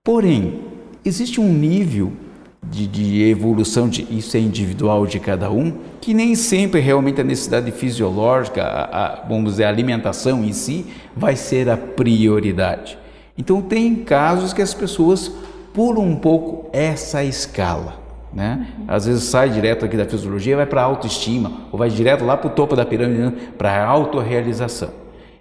Porém, 0.03 0.61
existe 1.03 1.41
um 1.41 1.51
nível 1.51 2.13
de, 2.63 2.87
de, 2.87 3.23
evolução, 3.23 3.89
de, 3.89 4.05
isso 4.09 4.35
é 4.37 4.39
individual 4.39 5.05
de 5.07 5.19
cada 5.19 5.49
um, 5.49 5.73
que 5.99 6.13
nem 6.13 6.35
sempre 6.35 6.79
realmente 6.79 7.19
a 7.19 7.23
necessidade 7.23 7.71
fisiológica, 7.71 8.63
a, 8.63 9.05
a, 9.05 9.27
vamos 9.27 9.51
dizer, 9.51 9.65
a 9.65 9.69
alimentação 9.69 10.43
em 10.43 10.53
si, 10.53 10.85
vai 11.15 11.35
ser 11.35 11.69
a 11.69 11.77
prioridade. 11.77 12.97
Então, 13.39 13.61
tem 13.61 13.95
casos 13.95 14.51
que 14.51 14.61
as 14.61 14.73
pessoas 14.73 15.31
pulam 15.73 16.03
um 16.03 16.17
pouco 16.17 16.69
essa 16.73 17.23
escala. 17.23 17.97
Né? 18.33 18.67
Às 18.85 19.05
vezes 19.05 19.23
sai 19.23 19.49
direto 19.49 19.85
aqui 19.85 19.95
da 19.95 20.03
fisiologia, 20.03 20.57
vai 20.57 20.65
para 20.65 20.81
a 20.81 20.83
autoestima, 20.83 21.49
ou 21.71 21.79
vai 21.79 21.89
direto 21.89 22.25
lá 22.25 22.35
para 22.35 22.47
o 22.47 22.53
topo 22.53 22.75
da 22.75 22.85
pirâmide, 22.85 23.21
né? 23.21 23.33
para 23.57 23.71
a 23.71 23.87
autorrealização. 23.87 24.89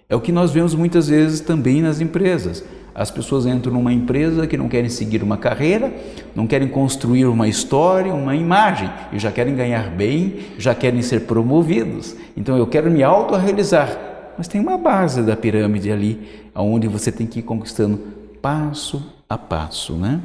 É 0.08 0.14
o 0.14 0.20
que 0.20 0.30
nós 0.30 0.52
vemos 0.52 0.76
muitas 0.76 1.08
vezes 1.08 1.40
também 1.40 1.82
nas 1.82 2.00
empresas. 2.00 2.64
As 2.94 3.10
pessoas 3.10 3.46
entram 3.46 3.72
numa 3.72 3.92
empresa 3.92 4.46
que 4.46 4.56
não 4.56 4.68
querem 4.68 4.88
seguir 4.88 5.20
uma 5.20 5.36
carreira, 5.36 5.92
não 6.36 6.46
querem 6.46 6.68
construir 6.68 7.26
uma 7.26 7.48
história, 7.48 8.14
uma 8.14 8.36
imagem, 8.36 8.88
e 9.12 9.18
já 9.18 9.32
querem 9.32 9.56
ganhar 9.56 9.90
bem, 9.90 10.36
já 10.56 10.72
querem 10.72 11.02
ser 11.02 11.22
promovidos. 11.22 12.14
Então 12.36 12.56
eu 12.56 12.66
quero 12.66 12.88
me 12.88 13.02
autorrealizar. 13.02 14.17
Mas 14.38 14.46
tem 14.46 14.60
uma 14.60 14.78
base 14.78 15.22
da 15.22 15.36
pirâmide 15.36 15.90
ali, 15.90 16.50
onde 16.54 16.86
você 16.86 17.10
tem 17.10 17.26
que 17.26 17.40
ir 17.40 17.42
conquistando 17.42 17.98
passo 18.40 19.02
a 19.28 19.36
passo, 19.36 19.94
né? 19.94 20.22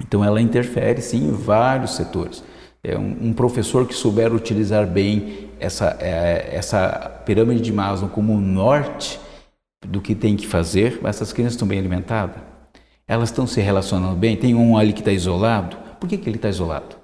Então 0.00 0.24
ela 0.24 0.40
interfere 0.40 1.02
sim 1.02 1.28
em 1.28 1.32
vários 1.32 1.94
setores. 1.94 2.42
É 2.82 2.98
um, 2.98 3.28
um 3.28 3.32
professor 3.34 3.86
que 3.86 3.94
souber 3.94 4.34
utilizar 4.34 4.86
bem 4.86 5.50
essa, 5.60 5.96
é, 6.00 6.48
essa 6.50 7.22
pirâmide 7.26 7.60
de 7.60 7.72
Maslow 7.72 8.08
como 8.08 8.40
norte, 8.40 9.20
do 9.86 10.00
que 10.00 10.14
tem 10.14 10.34
que 10.34 10.46
fazer, 10.46 10.98
essas 11.04 11.32
crianças 11.32 11.54
estão 11.54 11.68
bem 11.68 11.78
alimentadas? 11.78 12.42
Elas 13.06 13.28
estão 13.28 13.46
se 13.46 13.60
relacionando 13.60 14.16
bem? 14.16 14.36
Tem 14.36 14.54
um 14.54 14.76
ali 14.76 14.92
que 14.92 15.00
está 15.00 15.12
isolado? 15.12 15.76
Por 16.00 16.08
que, 16.08 16.16
que 16.16 16.28
ele 16.28 16.36
está 16.36 16.48
isolado? 16.48 16.96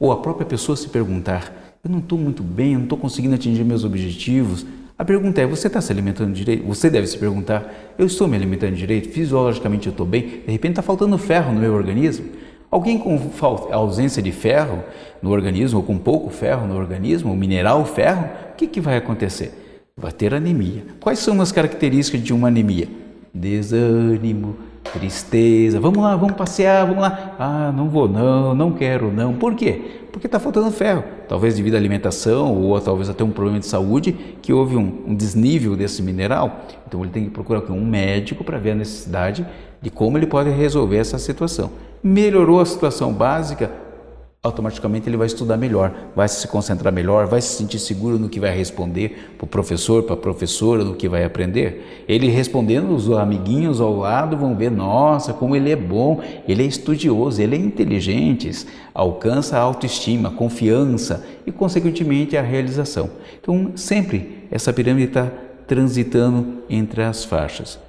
Ou 0.00 0.12
a 0.12 0.20
própria 0.20 0.46
pessoa 0.46 0.76
se 0.76 0.88
perguntar: 0.88 1.52
eu 1.82 1.90
não 1.90 1.98
estou 1.98 2.18
muito 2.18 2.42
bem, 2.42 2.72
eu 2.72 2.78
não 2.78 2.84
estou 2.84 2.98
conseguindo 2.98 3.34
atingir 3.34 3.64
meus 3.64 3.84
objetivos. 3.84 4.64
A 4.98 5.04
pergunta 5.04 5.40
é: 5.40 5.46
você 5.46 5.66
está 5.66 5.80
se 5.80 5.92
alimentando 5.92 6.32
direito? 6.32 6.66
Você 6.66 6.88
deve 6.88 7.06
se 7.06 7.18
perguntar: 7.18 7.72
eu 7.98 8.06
estou 8.06 8.26
me 8.26 8.36
alimentando 8.36 8.74
direito? 8.74 9.10
Fisiologicamente 9.10 9.86
eu 9.86 9.90
estou 9.90 10.06
bem? 10.06 10.22
De 10.46 10.52
repente 10.52 10.72
está 10.72 10.82
faltando 10.82 11.16
ferro 11.18 11.52
no 11.52 11.60
meu 11.60 11.74
organismo? 11.74 12.26
Alguém 12.70 12.98
com 12.98 13.18
ausência 13.70 14.20
de 14.20 14.32
ferro 14.32 14.82
no 15.22 15.30
organismo 15.30 15.78
ou 15.78 15.84
com 15.84 15.96
pouco 15.96 16.30
ferro 16.30 16.66
no 16.66 16.76
organismo, 16.76 17.32
o 17.32 17.36
mineral 17.36 17.84
ferro, 17.84 18.28
o 18.52 18.56
que, 18.56 18.66
que 18.66 18.80
vai 18.80 18.96
acontecer? 18.96 19.80
Vai 19.96 20.12
ter 20.12 20.34
anemia. 20.34 20.84
Quais 21.00 21.20
são 21.20 21.40
as 21.40 21.52
características 21.52 22.22
de 22.22 22.34
uma 22.34 22.48
anemia? 22.48 22.88
Desânimo, 23.32 24.56
tristeza. 24.98 25.78
Vamos 25.78 26.02
lá, 26.02 26.16
vamos 26.16 26.36
passear, 26.36 26.86
vamos 26.86 27.02
lá. 27.02 27.34
Ah, 27.38 27.72
não 27.76 27.88
vou 27.88 28.08
não, 28.08 28.54
não 28.54 28.72
quero 28.72 29.12
não. 29.12 29.34
Por 29.34 29.54
quê? 29.54 30.06
Porque 30.10 30.26
está 30.26 30.40
faltando 30.40 30.70
ferro. 30.70 31.04
Talvez 31.28 31.56
devido 31.56 31.74
à 31.74 31.76
alimentação 31.76 32.54
ou 32.54 32.80
talvez 32.80 33.10
até 33.10 33.22
um 33.22 33.30
problema 33.30 33.60
de 33.60 33.66
saúde 33.66 34.12
que 34.40 34.52
houve 34.52 34.76
um, 34.76 35.04
um 35.08 35.14
desnível 35.14 35.76
desse 35.76 36.02
mineral. 36.02 36.64
Então 36.86 37.02
ele 37.02 37.10
tem 37.10 37.24
que 37.24 37.30
procurar 37.30 37.62
um 37.70 37.84
médico 37.84 38.42
para 38.42 38.58
ver 38.58 38.70
a 38.70 38.74
necessidade 38.76 39.46
de 39.80 39.90
como 39.90 40.16
ele 40.16 40.26
pode 40.26 40.50
resolver 40.50 40.96
essa 40.96 41.18
situação. 41.18 41.70
Melhorou 42.02 42.60
a 42.60 42.66
situação 42.66 43.12
básica, 43.12 43.70
automaticamente 44.42 45.08
ele 45.08 45.16
vai 45.16 45.26
estudar 45.26 45.56
melhor, 45.56 45.92
vai 46.14 46.28
se 46.28 46.46
concentrar 46.46 46.92
melhor, 46.92 47.26
vai 47.26 47.40
se 47.40 47.56
sentir 47.56 47.78
seguro 47.78 48.18
no 48.18 48.28
que 48.28 48.38
vai 48.38 48.56
responder 48.56 49.32
para 49.36 49.44
o 49.44 49.48
professor, 49.48 50.04
para 50.04 50.14
a 50.14 50.16
professora, 50.16 50.84
no 50.84 50.94
que 50.94 51.08
vai 51.08 51.24
aprender. 51.24 52.04
Ele 52.08 52.28
respondendo, 52.28 52.94
os 52.94 53.10
amiguinhos 53.10 53.80
ao 53.80 53.96
lado 53.96 54.36
vão 54.36 54.54
ver, 54.54 54.70
nossa, 54.70 55.32
como 55.32 55.56
ele 55.56 55.70
é 55.70 55.76
bom, 55.76 56.20
ele 56.46 56.62
é 56.62 56.66
estudioso, 56.66 57.42
ele 57.42 57.56
é 57.56 57.58
inteligente, 57.58 58.66
alcança 58.94 59.56
a 59.56 59.60
autoestima, 59.60 60.30
confiança 60.30 61.26
e, 61.44 61.50
consequentemente, 61.50 62.36
a 62.36 62.42
realização. 62.42 63.10
Então, 63.40 63.72
sempre 63.74 64.46
essa 64.50 64.72
pirâmide 64.72 65.08
está 65.08 65.30
transitando 65.66 66.62
entre 66.70 67.02
as 67.02 67.24
faixas. 67.24 67.85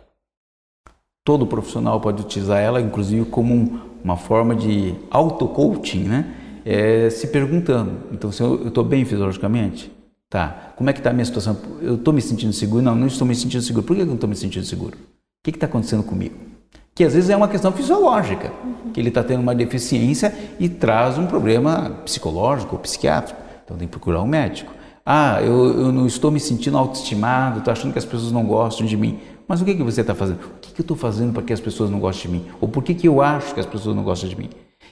Todo 1.27 1.45
profissional 1.45 1.99
pode 1.99 2.21
utilizar 2.21 2.61
ela, 2.61 2.79
inclusive, 2.79 3.25
como 3.25 3.53
um, 3.53 3.79
uma 4.01 4.15
forma 4.15 4.55
de 4.55 4.95
auto-coaching, 5.11 6.03
né? 6.03 6.33
É, 6.63 7.09
se 7.09 7.27
perguntando, 7.27 7.91
então, 8.13 8.31
se 8.31 8.41
eu 8.41 8.69
estou 8.69 8.81
bem 8.81 9.03
fisiologicamente? 9.03 9.91
Tá. 10.29 10.71
Como 10.77 10.89
é 10.89 10.93
que 10.93 11.01
está 11.01 11.09
a 11.09 11.13
minha 11.13 11.25
situação? 11.25 11.57
Eu 11.81 11.95
estou 11.95 12.13
me 12.13 12.21
sentindo 12.21 12.53
seguro? 12.53 12.81
Não, 12.81 12.95
não 12.95 13.07
estou 13.07 13.27
me 13.27 13.35
sentindo 13.35 13.61
seguro. 13.61 13.85
Por 13.85 13.93
que 13.93 14.03
eu 14.03 14.05
não 14.05 14.13
estou 14.13 14.29
me 14.29 14.37
sentindo 14.37 14.65
seguro? 14.65 14.95
O 14.95 15.43
que 15.43 15.49
está 15.49 15.65
acontecendo 15.65 16.01
comigo? 16.01 16.35
Que 16.95 17.03
às 17.03 17.13
vezes 17.13 17.29
é 17.29 17.35
uma 17.35 17.49
questão 17.49 17.73
fisiológica, 17.73 18.53
uhum. 18.63 18.93
que 18.93 18.99
ele 19.01 19.09
está 19.09 19.21
tendo 19.21 19.41
uma 19.41 19.53
deficiência 19.53 20.33
e 20.57 20.69
traz 20.69 21.17
um 21.17 21.25
problema 21.25 21.89
psicológico 22.05 22.77
ou 22.77 22.81
psiquiátrico. 22.81 23.41
Então 23.65 23.75
tem 23.75 23.85
que 23.85 23.91
procurar 23.91 24.21
um 24.21 24.27
médico. 24.27 24.71
Ah, 25.05 25.41
eu, 25.41 25.81
eu 25.81 25.91
não 25.91 26.07
estou 26.07 26.31
me 26.31 26.39
sentindo 26.39 26.77
autoestimado, 26.77 27.59
estou 27.59 27.73
achando 27.73 27.91
que 27.91 27.99
as 27.99 28.05
pessoas 28.05 28.31
não 28.31 28.45
gostam 28.45 28.87
de 28.87 28.95
mim. 28.95 29.19
Mas 29.47 29.61
o 29.61 29.65
que, 29.65 29.73
que 29.73 29.83
você 29.83 30.01
está 30.01 30.13
fazendo? 30.13 30.39
O 30.39 30.59
que, 30.59 30.66
que 30.77 30.81
eu 30.81 30.83
estou 30.83 30.95
fazendo 30.95 31.33
para 31.33 31.41
que 31.41 31.51
as 31.51 31.59
pessoas 31.59 31.89
não 31.89 31.99
gostem 31.99 32.31
de 32.31 32.37
mim? 32.37 32.45
Ou 32.61 32.67
por 32.67 32.83
que, 32.83 32.93
que 32.93 33.07
eu 33.07 33.19
acho 33.19 33.51
que 33.51 33.59
as 33.59 33.65
pessoas 33.65 33.95
não 33.95 34.03
gostam 34.03 34.29
de 34.29 34.37
mim? 34.37 34.47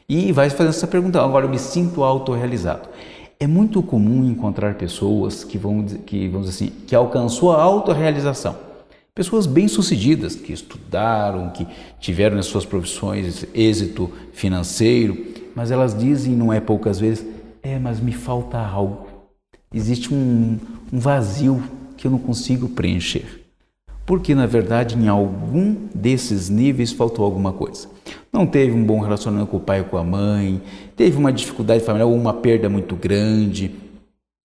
E 0.10 0.32
vai 0.32 0.50
fazendo 0.50 0.70
essa 0.70 0.88
pergunta. 0.88 1.22
Agora 1.22 1.46
eu 1.46 1.50
me 1.50 1.60
sinto 1.60 2.04
autorrealizado. 2.04 2.90
É 3.40 3.46
muito 3.46 3.84
comum 3.84 4.26
encontrar 4.26 4.74
pessoas 4.76 5.44
que 5.44 5.60
vão, 5.60 5.84
que, 5.84 6.28
vamos 6.28 6.50
dizer 6.50 6.66
assim, 6.66 6.76
que 6.88 6.96
alcançou 6.96 7.52
a 7.52 7.62
autorrealização. 7.62 8.56
Pessoas 9.14 9.46
bem-sucedidas, 9.46 10.36
que 10.36 10.52
estudaram, 10.52 11.52
que 11.52 11.68
tiveram 12.00 12.36
nas 12.36 12.48
suas 12.48 12.66
profissões 12.66 13.46
êxito 13.54 14.12
financeiro, 14.34 15.16
mas 15.56 15.70
elas 15.70 15.96
dizem, 15.96 16.36
não 16.36 16.52
é 16.52 16.60
poucas 16.60 17.00
vezes, 17.00 17.24
é, 17.62 17.78
mas 17.78 18.00
me 18.00 18.12
falta 18.12 18.58
algo. 18.58 19.08
Existe 19.72 20.12
um, 20.12 20.58
um 20.92 21.00
vazio 21.00 21.64
que 21.96 22.08
eu 22.08 22.12
não 22.12 22.20
consigo 22.20 22.70
preencher 22.70 23.45
porque 24.06 24.36
na 24.36 24.46
verdade 24.46 24.96
em 24.98 25.08
algum 25.08 25.76
desses 25.94 26.50
níveis 26.50 26.92
faltou 26.92 27.26
alguma 27.26 27.52
coisa. 27.52 27.88
Não 28.32 28.46
teve 28.46 28.74
um 28.74 28.84
bom 28.84 29.00
relacionamento 29.00 29.52
com 29.52 29.58
o 29.58 29.62
pai 29.62 29.80
ou 29.80 29.86
com 29.86 29.98
a 29.98 30.04
mãe, 30.04 30.62
teve 30.96 31.18
uma 31.18 31.32
dificuldade 31.32 31.84
familiar 31.84 32.08
ou 32.08 32.16
uma 32.16 32.34
perda 32.34 32.70
muito 32.70 32.96
grande, 32.96 33.72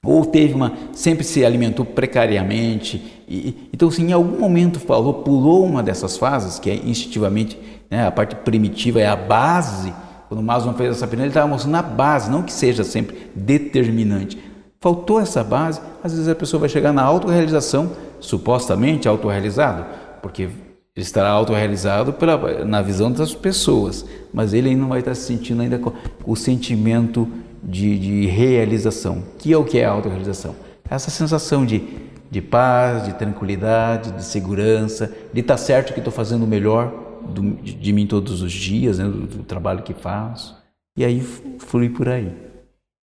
ou 0.04 0.24
teve 0.24 0.54
uma 0.54 0.72
sempre 0.92 1.24
se 1.24 1.44
alimentou 1.44 1.84
precariamente. 1.84 3.22
E, 3.28 3.68
então, 3.72 3.88
assim, 3.88 4.08
em 4.08 4.12
algum 4.12 4.38
momento 4.38 4.80
falou, 4.80 5.14
pulou 5.14 5.64
uma 5.64 5.82
dessas 5.82 6.16
fases 6.16 6.58
que 6.58 6.70
é 6.70 6.74
instintivamente 6.74 7.58
né, 7.90 8.06
a 8.06 8.10
parte 8.10 8.34
primitiva 8.36 9.00
é 9.00 9.06
a 9.06 9.16
base. 9.16 9.92
Quando 10.28 10.42
Maslow 10.42 10.74
fez 10.74 10.90
essa 10.90 11.06
pirâmide, 11.06 11.24
ele 11.24 11.30
estava 11.30 11.48
mostrando 11.48 11.74
a 11.74 11.82
base, 11.82 12.30
não 12.30 12.42
que 12.42 12.52
seja 12.52 12.84
sempre 12.84 13.30
determinante. 13.34 14.38
Faltou 14.82 15.20
essa 15.20 15.44
base, 15.44 15.78
às 16.02 16.12
vezes 16.12 16.26
a 16.26 16.34
pessoa 16.34 16.60
vai 16.60 16.68
chegar 16.68 16.90
na 16.90 17.02
autorrealização 17.02 17.92
supostamente 18.18 19.06
autorrealizado, 19.06 19.84
porque 20.22 20.44
ele 20.44 20.54
estará 20.96 21.28
autorrealizado 21.28 22.14
pela, 22.14 22.64
na 22.64 22.80
visão 22.80 23.12
das 23.12 23.34
pessoas, 23.34 24.06
mas 24.32 24.54
ele 24.54 24.74
não 24.74 24.88
vai 24.88 25.00
estar 25.00 25.14
se 25.14 25.22
sentindo 25.22 25.60
ainda 25.60 25.78
com 25.78 25.92
o 26.24 26.34
sentimento 26.34 27.28
de, 27.62 27.98
de 27.98 28.26
realização. 28.26 29.22
Que 29.38 29.52
é 29.52 29.56
o 29.58 29.64
que 29.64 29.78
é 29.78 29.84
a 29.84 29.90
autorrealização? 29.90 30.56
Essa 30.88 31.10
sensação 31.10 31.66
de, 31.66 31.84
de 32.30 32.40
paz, 32.40 33.04
de 33.04 33.12
tranquilidade, 33.12 34.12
de 34.12 34.24
segurança, 34.24 35.12
de 35.30 35.40
estar 35.40 35.58
certo 35.58 35.92
que 35.92 36.00
estou 36.00 36.12
fazendo 36.12 36.44
o 36.44 36.48
melhor 36.48 37.20
do, 37.28 37.42
de, 37.56 37.74
de, 37.74 37.92
mim 37.92 38.06
todos 38.06 38.40
os 38.40 38.50
dias, 38.50 38.98
né, 38.98 39.04
do, 39.04 39.26
do 39.26 39.44
trabalho 39.44 39.82
que 39.82 39.92
faço. 39.92 40.56
E 40.96 41.04
aí 41.04 41.20
flui 41.58 41.90
por 41.90 42.08
aí. 42.08 42.34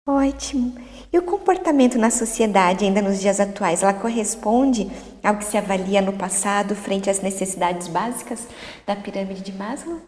Ótimo. 0.07 0.75
E 1.13 1.19
o 1.19 1.23
comportamento 1.23 1.99
na 1.99 2.11
sociedade, 2.11 2.87
ainda 2.87 3.03
nos 3.03 3.21
dias 3.21 3.39
atuais, 3.39 3.83
ela 3.83 3.93
corresponde 3.93 4.91
ao 5.23 5.37
que 5.37 5.45
se 5.45 5.59
avalia 5.59 6.01
no 6.01 6.15
passado 6.15 6.75
frente 6.75 7.11
às 7.11 7.21
necessidades 7.21 7.87
básicas 7.87 8.49
da 8.87 8.97
pirâmide 8.97 9.43
de 9.43 9.53
Maslow? 9.53 9.99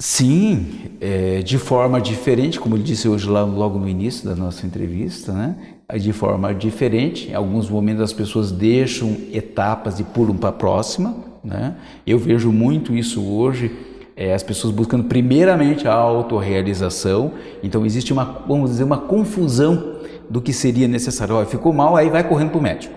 Sim, 0.00 0.90
é, 1.00 1.42
de 1.42 1.58
forma 1.58 2.00
diferente, 2.00 2.58
como 2.58 2.76
ele 2.76 2.84
disse 2.84 3.06
hoje 3.06 3.28
lá, 3.28 3.44
logo 3.44 3.78
no 3.78 3.88
início 3.88 4.26
da 4.26 4.34
nossa 4.34 4.66
entrevista, 4.66 5.32
né? 5.32 5.56
de 5.98 6.12
forma 6.12 6.54
diferente. 6.54 7.30
Em 7.30 7.34
alguns 7.34 7.68
momentos 7.68 8.02
as 8.02 8.12
pessoas 8.14 8.50
deixam 8.50 9.14
etapas 9.30 10.00
e 10.00 10.04
pulam 10.04 10.36
para 10.36 10.50
a 10.50 10.52
próxima. 10.52 11.16
Né? 11.44 11.76
Eu 12.06 12.18
vejo 12.18 12.50
muito 12.50 12.94
isso 12.94 13.22
hoje 13.22 13.74
é, 14.16 14.32
as 14.32 14.42
pessoas 14.42 14.72
buscando 14.72 15.04
primeiramente 15.04 15.86
a 15.86 15.92
autorrealização. 15.92 17.32
Então 17.62 17.84
existe 17.84 18.12
uma, 18.12 18.24
vamos 18.48 18.70
dizer, 18.70 18.84
uma 18.84 18.98
confusão 18.98 19.96
do 20.28 20.40
que 20.40 20.52
seria 20.52 20.88
necessário. 20.88 21.34
Olha, 21.34 21.46
ficou 21.46 21.72
mal, 21.72 21.94
aí 21.94 22.08
vai 22.08 22.26
correndo 22.26 22.50
para 22.50 22.58
o 22.58 22.62
médico. 22.62 22.94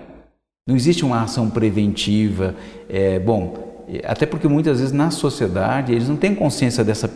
Não 0.65 0.75
existe 0.75 1.03
uma 1.03 1.21
ação 1.21 1.49
preventiva. 1.49 2.55
É, 2.87 3.19
bom, 3.19 3.85
até 4.05 4.25
porque 4.25 4.47
muitas 4.47 4.79
vezes 4.79 4.93
na 4.93 5.11
sociedade 5.11 5.91
eles 5.91 6.07
não 6.07 6.15
têm 6.15 6.33
consciência 6.33 6.83
dessa, 6.83 7.11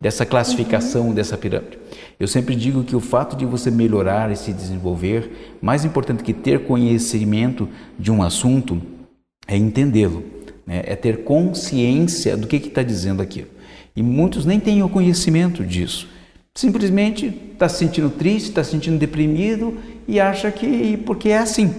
dessa 0.00 0.26
classificação, 0.26 1.08
uhum. 1.08 1.14
dessa 1.14 1.38
pirâmide. 1.38 1.78
Eu 2.18 2.26
sempre 2.26 2.56
digo 2.56 2.82
que 2.82 2.96
o 2.96 3.00
fato 3.00 3.36
de 3.36 3.44
você 3.44 3.70
melhorar 3.70 4.32
e 4.32 4.36
se 4.36 4.52
desenvolver, 4.52 5.56
mais 5.62 5.84
importante 5.84 6.24
que 6.24 6.32
ter 6.32 6.64
conhecimento 6.64 7.68
de 7.98 8.10
um 8.10 8.22
assunto, 8.22 8.80
é 9.46 9.56
entendê-lo 9.56 10.35
né? 10.66 10.82
é 10.84 10.96
ter 10.96 11.24
consciência 11.24 12.36
do 12.36 12.46
que 12.46 12.56
está 12.56 12.82
dizendo 12.82 13.22
aquilo. 13.22 13.48
E 13.94 14.02
muitos 14.02 14.44
nem 14.44 14.60
têm 14.60 14.82
o 14.82 14.88
conhecimento 14.88 15.64
disso. 15.64 16.08
Simplesmente 16.54 17.26
está 17.52 17.68
se 17.68 17.78
sentindo 17.78 18.10
triste, 18.10 18.48
está 18.48 18.64
se 18.64 18.70
sentindo 18.70 18.98
deprimido 18.98 19.76
e 20.08 20.18
acha 20.18 20.50
que 20.50 20.96
porque 20.98 21.28
é 21.28 21.38
assim. 21.38 21.74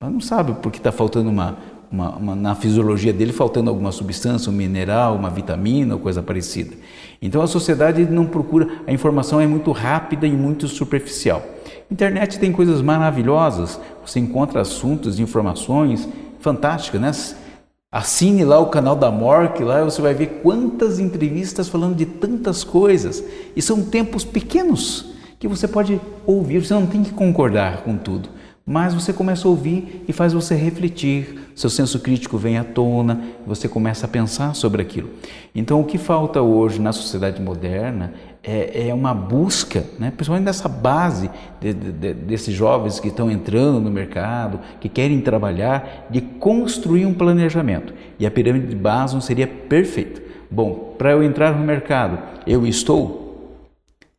Mas 0.00 0.12
não 0.12 0.20
sabe 0.20 0.54
porque 0.60 0.78
está 0.78 0.90
faltando 0.90 1.30
uma, 1.30 1.56
uma, 1.90 2.16
uma, 2.16 2.34
na 2.34 2.54
fisiologia 2.54 3.12
dele 3.12 3.32
faltando 3.32 3.70
alguma 3.70 3.92
substância, 3.92 4.50
um 4.50 4.54
mineral, 4.54 5.14
uma 5.14 5.30
vitamina 5.30 5.94
ou 5.94 6.00
coisa 6.00 6.22
parecida. 6.22 6.74
Então 7.20 7.42
a 7.42 7.46
sociedade 7.46 8.04
não 8.06 8.26
procura, 8.26 8.68
a 8.86 8.92
informação 8.92 9.40
é 9.40 9.46
muito 9.46 9.70
rápida 9.70 10.26
e 10.26 10.32
muito 10.32 10.66
superficial. 10.66 11.42
Internet 11.90 12.38
tem 12.38 12.50
coisas 12.50 12.80
maravilhosas, 12.80 13.78
você 14.04 14.18
encontra 14.18 14.60
assuntos, 14.62 15.20
informações 15.20 16.08
fantásticas, 16.40 17.00
né? 17.00 17.12
Assine 17.92 18.42
lá 18.42 18.58
o 18.58 18.70
canal 18.70 18.96
da 18.96 19.10
Mork, 19.10 19.62
lá 19.62 19.84
você 19.84 20.00
vai 20.00 20.14
ver 20.14 20.40
quantas 20.42 20.98
entrevistas 20.98 21.68
falando 21.68 21.94
de 21.94 22.06
tantas 22.06 22.64
coisas. 22.64 23.22
E 23.54 23.60
são 23.60 23.84
tempos 23.84 24.24
pequenos 24.24 25.12
que 25.38 25.46
você 25.46 25.68
pode 25.68 26.00
ouvir, 26.24 26.64
você 26.64 26.72
não 26.72 26.86
tem 26.86 27.02
que 27.02 27.10
concordar 27.10 27.82
com 27.82 27.98
tudo, 27.98 28.30
mas 28.64 28.94
você 28.94 29.12
começa 29.12 29.46
a 29.46 29.50
ouvir 29.50 30.04
e 30.08 30.12
faz 30.12 30.32
você 30.32 30.54
refletir, 30.54 31.50
seu 31.54 31.68
senso 31.68 32.00
crítico 32.00 32.38
vem 32.38 32.56
à 32.56 32.64
tona, 32.64 33.24
você 33.46 33.68
começa 33.68 34.06
a 34.06 34.08
pensar 34.08 34.54
sobre 34.54 34.80
aquilo. 34.80 35.10
Então, 35.54 35.78
o 35.78 35.84
que 35.84 35.98
falta 35.98 36.40
hoje 36.40 36.80
na 36.80 36.92
sociedade 36.92 37.42
moderna 37.42 38.14
é, 38.42 38.88
é 38.88 38.94
uma 38.94 39.14
busca, 39.14 39.84
né, 39.98 40.12
principalmente 40.14 40.46
dessa 40.46 40.68
base 40.68 41.30
de, 41.60 41.72
de, 41.72 42.14
desses 42.14 42.54
jovens 42.54 42.98
que 42.98 43.08
estão 43.08 43.30
entrando 43.30 43.80
no 43.80 43.90
mercado, 43.90 44.58
que 44.80 44.88
querem 44.88 45.20
trabalhar, 45.20 46.06
de 46.10 46.20
construir 46.20 47.06
um 47.06 47.14
planejamento. 47.14 47.94
E 48.18 48.26
a 48.26 48.30
pirâmide 48.30 48.66
de 48.66 48.76
base 48.76 49.14
não 49.14 49.20
seria 49.20 49.46
perfeita. 49.46 50.20
Bom, 50.50 50.94
para 50.98 51.12
eu 51.12 51.22
entrar 51.22 51.56
no 51.56 51.64
mercado, 51.64 52.18
eu 52.46 52.66
estou 52.66 53.22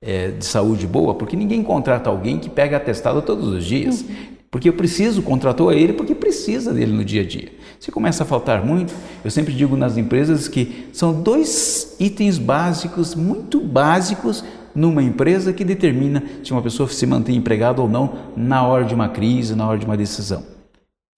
é, 0.02 0.30
de 0.30 0.46
saúde 0.46 0.88
boa, 0.88 1.14
porque 1.14 1.36
ninguém 1.36 1.62
contrata 1.62 2.10
alguém 2.10 2.40
que 2.40 2.50
pega 2.50 2.78
atestado 2.78 3.22
todos 3.22 3.48
os 3.48 3.66
dias. 3.66 4.02
Uhum. 4.02 4.34
Porque 4.50 4.70
eu 4.70 4.74
preciso, 4.74 5.24
contratou 5.24 5.72
ele 5.72 5.94
porque 5.94 6.14
precisa 6.14 6.72
dele 6.72 6.94
no 6.94 7.04
dia 7.04 7.22
a 7.24 7.26
dia. 7.26 7.50
Se 7.84 7.92
começa 7.92 8.24
a 8.24 8.26
faltar 8.26 8.66
muito, 8.66 8.94
eu 9.26 9.30
sempre 9.30 9.54
digo 9.54 9.76
nas 9.76 9.98
empresas 9.98 10.48
que 10.48 10.88
são 10.94 11.22
dois 11.22 11.98
itens 12.00 12.38
básicos, 12.38 13.14
muito 13.14 13.60
básicos, 13.60 14.42
numa 14.74 15.04
empresa 15.04 15.52
que 15.52 15.66
determina 15.66 16.24
se 16.46 16.54
uma 16.54 16.62
pessoa 16.62 16.88
se 16.88 17.06
mantém 17.06 17.36
empregada 17.36 17.82
ou 17.82 17.90
não 17.90 18.32
na 18.38 18.66
hora 18.66 18.86
de 18.86 18.96
uma 18.96 19.10
crise, 19.10 19.54
na 19.54 19.68
hora 19.68 19.78
de 19.78 19.86
uma 19.86 19.98
decisão. 19.98 20.46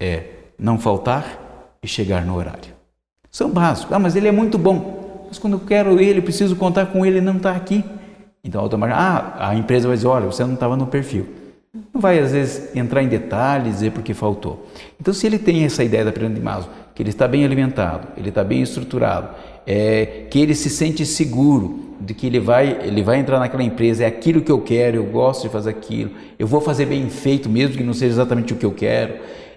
É 0.01 0.23
não 0.57 0.79
faltar 0.79 1.77
e 1.83 1.87
chegar 1.87 2.25
no 2.25 2.35
horário. 2.35 2.73
São 3.29 3.51
básicos. 3.51 3.93
Ah, 3.93 3.99
mas 3.99 4.15
ele 4.15 4.27
é 4.27 4.31
muito 4.31 4.57
bom. 4.57 5.27
Mas 5.27 5.37
quando 5.37 5.53
eu 5.53 5.59
quero 5.59 5.99
ele, 5.99 6.19
preciso 6.19 6.55
contar 6.55 6.87
com 6.87 7.05
ele, 7.05 7.21
não 7.21 7.37
está 7.37 7.55
aqui. 7.55 7.85
Então, 8.43 8.59
automaticamente, 8.59 9.07
ah, 9.07 9.49
a 9.49 9.55
empresa 9.55 9.87
vai 9.87 9.97
dizer, 9.97 10.07
olha, 10.07 10.25
você 10.25 10.43
não 10.43 10.55
estava 10.55 10.75
no 10.75 10.87
perfil. 10.87 11.44
Não 11.93 11.99
vai, 11.99 12.19
às 12.19 12.31
vezes, 12.31 12.75
entrar 12.75 13.03
em 13.03 13.07
detalhes, 13.07 13.73
dizer 13.73 13.91
porque 13.91 14.13
faltou. 14.13 14.65
Então, 14.99 15.13
se 15.13 15.27
ele 15.27 15.37
tem 15.37 15.65
essa 15.65 15.83
ideia 15.83 16.05
da 16.05 16.11
pirâmide 16.11 16.39
de 16.39 16.45
Maslow, 16.45 16.73
que 16.93 17.03
ele 17.03 17.09
está 17.09 17.27
bem 17.27 17.43
alimentado, 17.43 18.07
ele 18.15 18.29
está 18.29 18.43
bem 18.43 18.61
estruturado, 18.61 19.29
é, 19.67 20.25
que 20.29 20.39
ele 20.39 20.55
se 20.55 20.69
sente 20.69 21.05
seguro 21.05 21.95
de 21.99 22.13
que 22.13 22.27
ele 22.27 22.39
vai, 22.39 22.79
ele 22.83 23.03
vai 23.03 23.19
entrar 23.19 23.39
naquela 23.39 23.63
empresa, 23.63 24.03
é 24.03 24.07
aquilo 24.07 24.41
que 24.41 24.51
eu 24.51 24.61
quero, 24.61 24.97
eu 24.97 25.05
gosto 25.05 25.43
de 25.43 25.49
fazer 25.49 25.69
aquilo, 25.69 26.11
eu 26.39 26.47
vou 26.47 26.61
fazer 26.61 26.85
bem 26.85 27.09
feito, 27.09 27.49
mesmo 27.49 27.75
que 27.77 27.83
não 27.83 27.93
seja 27.93 28.13
exatamente 28.13 28.53
o 28.53 28.55
que 28.55 28.65
eu 28.65 28.71
quero, 28.71 29.15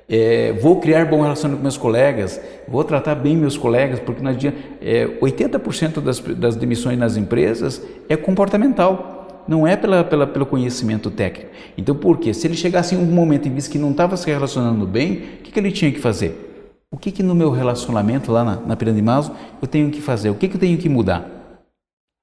é, 0.08 0.52
vou 0.54 0.80
criar 0.80 1.04
bom 1.04 1.20
relacionamento 1.20 1.58
com 1.58 1.64
meus 1.64 1.76
colegas, 1.76 2.40
vou 2.66 2.82
tratar 2.82 3.14
bem 3.14 3.36
meus 3.36 3.56
colegas, 3.56 4.00
porque 4.00 4.22
nós, 4.22 4.36
é, 4.80 5.06
80% 5.20 6.00
das, 6.00 6.18
das 6.20 6.56
demissões 6.56 6.98
nas 6.98 7.16
empresas 7.16 7.82
é 8.08 8.16
comportamental, 8.16 9.17
não 9.48 9.66
é 9.66 9.74
pela, 9.76 10.04
pela, 10.04 10.26
pelo 10.26 10.44
conhecimento 10.44 11.10
técnico. 11.10 11.50
Então, 11.76 11.94
por 11.96 12.18
quê? 12.18 12.34
Se 12.34 12.46
ele 12.46 12.54
chegasse 12.54 12.94
em 12.94 12.98
um 12.98 13.06
momento 13.06 13.48
em 13.48 13.56
que 13.56 13.78
não 13.78 13.90
estava 13.90 14.16
se 14.16 14.26
relacionando 14.26 14.86
bem, 14.86 15.14
o 15.14 15.42
que, 15.42 15.50
que 15.50 15.58
ele 15.58 15.72
tinha 15.72 15.90
que 15.90 15.98
fazer? 15.98 16.44
O 16.90 16.98
que, 16.98 17.10
que 17.10 17.22
no 17.22 17.34
meu 17.34 17.50
relacionamento 17.50 18.30
lá 18.30 18.44
na, 18.44 18.56
na 18.56 18.76
pirâmide 18.76 19.00
de 19.00 19.06
Maslow 19.06 19.36
eu 19.60 19.66
tenho 19.66 19.90
que 19.90 20.00
fazer? 20.02 20.30
O 20.30 20.34
que, 20.34 20.48
que 20.48 20.56
eu 20.56 20.60
tenho 20.60 20.76
que 20.76 20.88
mudar 20.88 21.28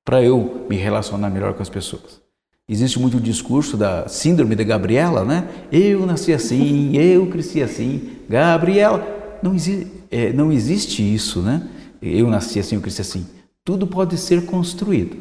para 0.06 0.22
eu 0.22 0.68
me 0.70 0.76
relacionar 0.76 1.30
melhor 1.30 1.54
com 1.54 1.64
as 1.64 1.70
pessoas? 1.70 2.22
Existe 2.68 3.00
muito 3.00 3.18
o 3.18 3.22
discurso 3.22 3.78
da 3.78 4.08
síndrome 4.08 4.56
da 4.56 4.64
Gabriela, 4.64 5.24
né? 5.24 5.48
Eu 5.72 6.06
nasci 6.06 6.34
assim, 6.34 6.96
eu 6.98 7.28
cresci 7.28 7.62
assim, 7.62 8.18
Gabriela. 8.30 9.04
Não, 9.42 9.54
exi 9.54 9.88
é, 10.10 10.32
não 10.32 10.52
existe 10.52 11.02
isso, 11.02 11.42
né? 11.42 11.68
Eu 12.02 12.28
nasci 12.28 12.60
assim, 12.60 12.76
eu 12.76 12.82
cresci 12.82 13.02
assim. 13.02 13.26
Tudo 13.64 13.86
pode 13.86 14.18
ser 14.18 14.46
construído. 14.46 15.16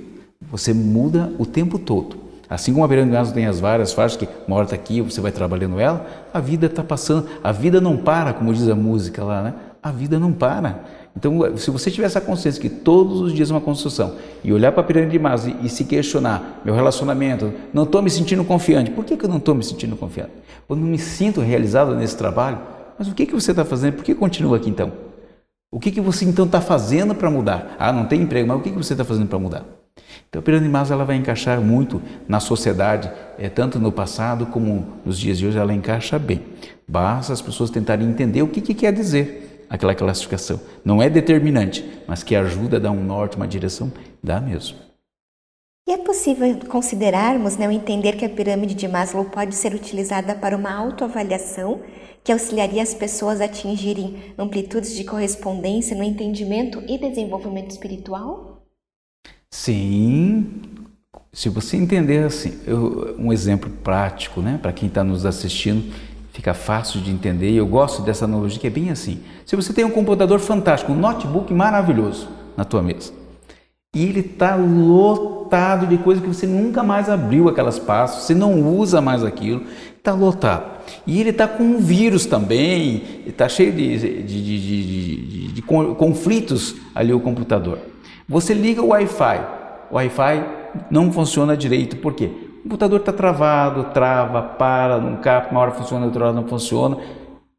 Você 0.55 0.73
muda 0.73 1.33
o 1.37 1.45
tempo 1.45 1.81
todo. 1.81 2.15
Assim 2.49 2.73
como 2.73 2.85
a 2.85 2.87
Beirão 2.87 3.11
tem 3.33 3.45
as 3.45 3.59
várias 3.59 3.93
faixas 3.93 4.17
que 4.17 4.29
uma 4.47 4.55
hora 4.55 4.67
está 4.67 4.77
aqui, 4.77 5.01
você 5.01 5.21
vai 5.21 5.33
trabalhando 5.33 5.81
ela, 5.81 6.07
a 6.33 6.39
vida 6.39 6.67
está 6.67 6.85
passando, 6.85 7.27
a 7.43 7.51
vida 7.51 7.81
não 7.81 7.97
para, 7.97 8.33
como 8.33 8.55
diz 8.55 8.69
a 8.69 8.75
música 8.77 9.25
lá, 9.25 9.43
né? 9.43 9.55
A 9.83 9.91
vida 9.91 10.17
não 10.17 10.33
para. 10.33 10.85
Então, 11.17 11.57
se 11.57 11.73
você 11.73 11.91
tiver 11.91 12.07
essa 12.07 12.21
consciência 12.21 12.63
que 12.63 12.69
todos 12.69 13.21
os 13.21 13.33
dias 13.33 13.51
é 13.51 13.53
uma 13.53 13.61
construção 13.61 14.15
e 14.45 14.53
olhar 14.53 14.71
para 14.71 14.83
a 14.83 14.85
pirâmide 14.85 15.11
de 15.11 15.19
Maslow 15.19 15.57
e, 15.61 15.67
e, 15.67 15.69
se 15.69 15.85
questionar, 15.87 16.63
meu 16.65 16.73
relacionamento, 16.73 17.53
não 17.73 17.83
estou 17.83 18.01
me 18.01 18.09
sentindo 18.09 18.45
confiante. 18.45 18.93
Por 18.93 19.05
que, 19.05 19.17
que 19.17 19.25
eu 19.25 19.29
não 19.29 19.39
estou 19.39 19.57
me 19.57 19.65
sentindo 19.65 19.97
confiante? 19.97 20.31
Eu 20.71 20.77
não 20.77 20.87
me 20.87 20.99
sinto 21.01 21.41
realizado 21.41 21.97
nesse 21.97 22.17
trabalho. 22.17 22.61
Mas 22.97 23.09
o 23.09 23.15
que, 23.15 23.27
que 23.27 23.35
você 23.35 23.51
está 23.51 23.65
fazendo? 23.65 23.95
Por 23.95 24.05
que 24.05 24.15
continua 24.15 24.59
aqui 24.59 24.71
então? 24.71 24.93
O 25.73 25.81
que, 25.81 25.91
que 25.91 26.01
você 26.01 26.25
então 26.25 26.45
está 26.45 26.61
fazendo 26.61 27.13
para 27.13 27.29
mudar? 27.29 27.75
Ah, 27.77 27.93
não 27.93 28.05
tem 28.05 28.23
emprego, 28.23 28.47
mas 28.47 28.59
o 28.59 28.61
que, 28.61 28.71
que 28.71 28.77
você 28.77 28.93
está 28.93 29.05
fazendo 29.05 29.27
para 29.27 29.41
mudar? 29.41 29.84
Então 30.29 30.41
a 30.41 30.43
pirâmide 30.43 30.67
de 30.67 30.73
Maslow 30.73 30.97
ela 30.97 31.05
vai 31.05 31.17
encaixar 31.17 31.61
muito 31.61 32.03
na 32.27 32.41
sociedade, 32.41 33.11
é, 33.39 33.49
tanto 33.49 33.79
no 33.79 33.93
passado 33.93 34.47
como 34.47 34.85
nos 35.05 35.19
dias 35.19 35.39
de 35.39 35.47
hoje, 35.47 35.59
ela 35.59 35.73
encaixa 35.73 36.19
bem. 36.19 36.43
Basta 36.89 37.33
as 37.33 37.41
pessoas 37.41 37.71
tentarem 37.71 38.09
entender 38.09 38.43
o 38.43 38.49
que, 38.49 38.61
que 38.61 38.75
quer 38.75 38.93
dizer 38.93 39.65
aquela 39.71 39.95
classificação. 39.95 40.61
Não 40.85 41.03
é 41.03 41.09
determinante, 41.09 41.85
mas 42.07 42.23
que 42.23 42.35
ajuda 42.35 42.77
a 42.77 42.81
dar 42.81 42.91
um 42.91 43.05
norte, 43.05 43.37
uma 43.37 43.47
direção, 43.47 43.93
dá 44.23 44.41
mesmo. 44.41 44.79
E 45.87 45.93
é 45.93 45.99
possível 45.99 46.59
considerarmos, 46.69 47.57
né, 47.57 47.71
entender 47.73 48.17
que 48.17 48.25
a 48.25 48.29
pirâmide 48.29 48.75
de 48.75 48.89
Maslow 48.89 49.27
pode 49.27 49.55
ser 49.55 49.75
utilizada 49.75 50.35
para 50.35 50.57
uma 50.57 50.73
autoavaliação 50.73 51.83
que 52.25 52.33
auxiliaria 52.33 52.83
as 52.83 52.95
pessoas 52.95 53.41
a 53.41 53.45
atingirem 53.45 54.35
amplitudes 54.39 54.97
de 54.97 55.05
correspondência 55.05 55.95
no 55.95 56.03
entendimento 56.03 56.83
e 56.89 56.97
desenvolvimento 56.97 57.71
espiritual? 57.71 58.54
Sim. 59.55 60.47
Se 61.33 61.49
você 61.49 61.77
entender 61.77 62.25
assim, 62.25 62.59
eu, 62.67 63.15
um 63.17 63.33
exemplo 63.33 63.71
prático, 63.71 64.43
né, 64.43 64.59
para 64.61 64.73
quem 64.73 64.89
está 64.89 65.05
nos 65.05 65.25
assistindo, 65.25 65.95
fica 66.33 66.53
fácil 66.53 67.01
de 67.01 67.13
entender 67.13 67.51
e 67.51 67.57
eu 67.57 67.67
gosto 67.67 68.03
dessa 68.03 68.25
analogia 68.25 68.59
que 68.59 68.67
é 68.67 68.71
bem 68.71 68.91
assim. 68.91 69.21
Se 69.47 69.55
você 69.55 69.73
tem 69.73 69.85
um 69.85 69.93
computador 69.93 70.41
fantástico, 70.41 70.93
um 70.93 70.97
notebook 70.97 71.55
maravilhoso 71.55 72.29
na 72.57 72.65
tua 72.65 72.83
mesa 72.83 73.13
e 73.95 74.05
ele 74.05 74.21
está 74.21 74.57
lotado 74.57 75.87
de 75.87 75.99
coisas 75.99 76.23
que 76.23 76.29
você 76.29 76.49
nunca 76.49 76.83
mais 76.83 77.09
abriu 77.09 77.49
aquelas 77.49 77.79
pastas, 77.79 78.25
você 78.25 78.35
não 78.35 78.77
usa 78.77 79.01
mais 79.01 79.23
aquilo, 79.23 79.63
está 79.97 80.13
lotado. 80.13 80.81
E 81.07 81.21
ele 81.21 81.31
está 81.31 81.47
com 81.47 81.63
um 81.63 81.79
vírus 81.79 82.27
também, 82.27 83.23
está 83.25 83.49
cheio 83.49 83.73
de, 83.73 83.99
de, 83.99 84.23
de, 84.25 85.53
de, 85.53 85.63
conflitos 85.63 86.75
ali 86.93 87.13
o 87.13 87.21
computador. 87.21 87.94
Você 88.29 88.55
liga 88.55 88.81
o 88.81 88.89
Wi-Fi, 88.89 89.41
o 89.91 89.97
Wi-Fi 89.97 90.45
não 90.91 91.13
funciona 91.13 91.57
direito, 91.57 91.97
por 91.97 92.15
quê? 92.15 92.31
O 92.61 92.63
computador 92.63 93.01
está 93.01 93.13
travado, 93.13 93.85
trava, 93.93 94.41
para, 94.41 94.99
não 94.99 95.17
capta, 95.17 95.51
uma 95.51 95.61
hora 95.61 95.73
funciona, 95.73 96.07
outra 96.07 96.25
hora 96.25 96.33
não 96.33 96.47
funciona. 96.47 96.97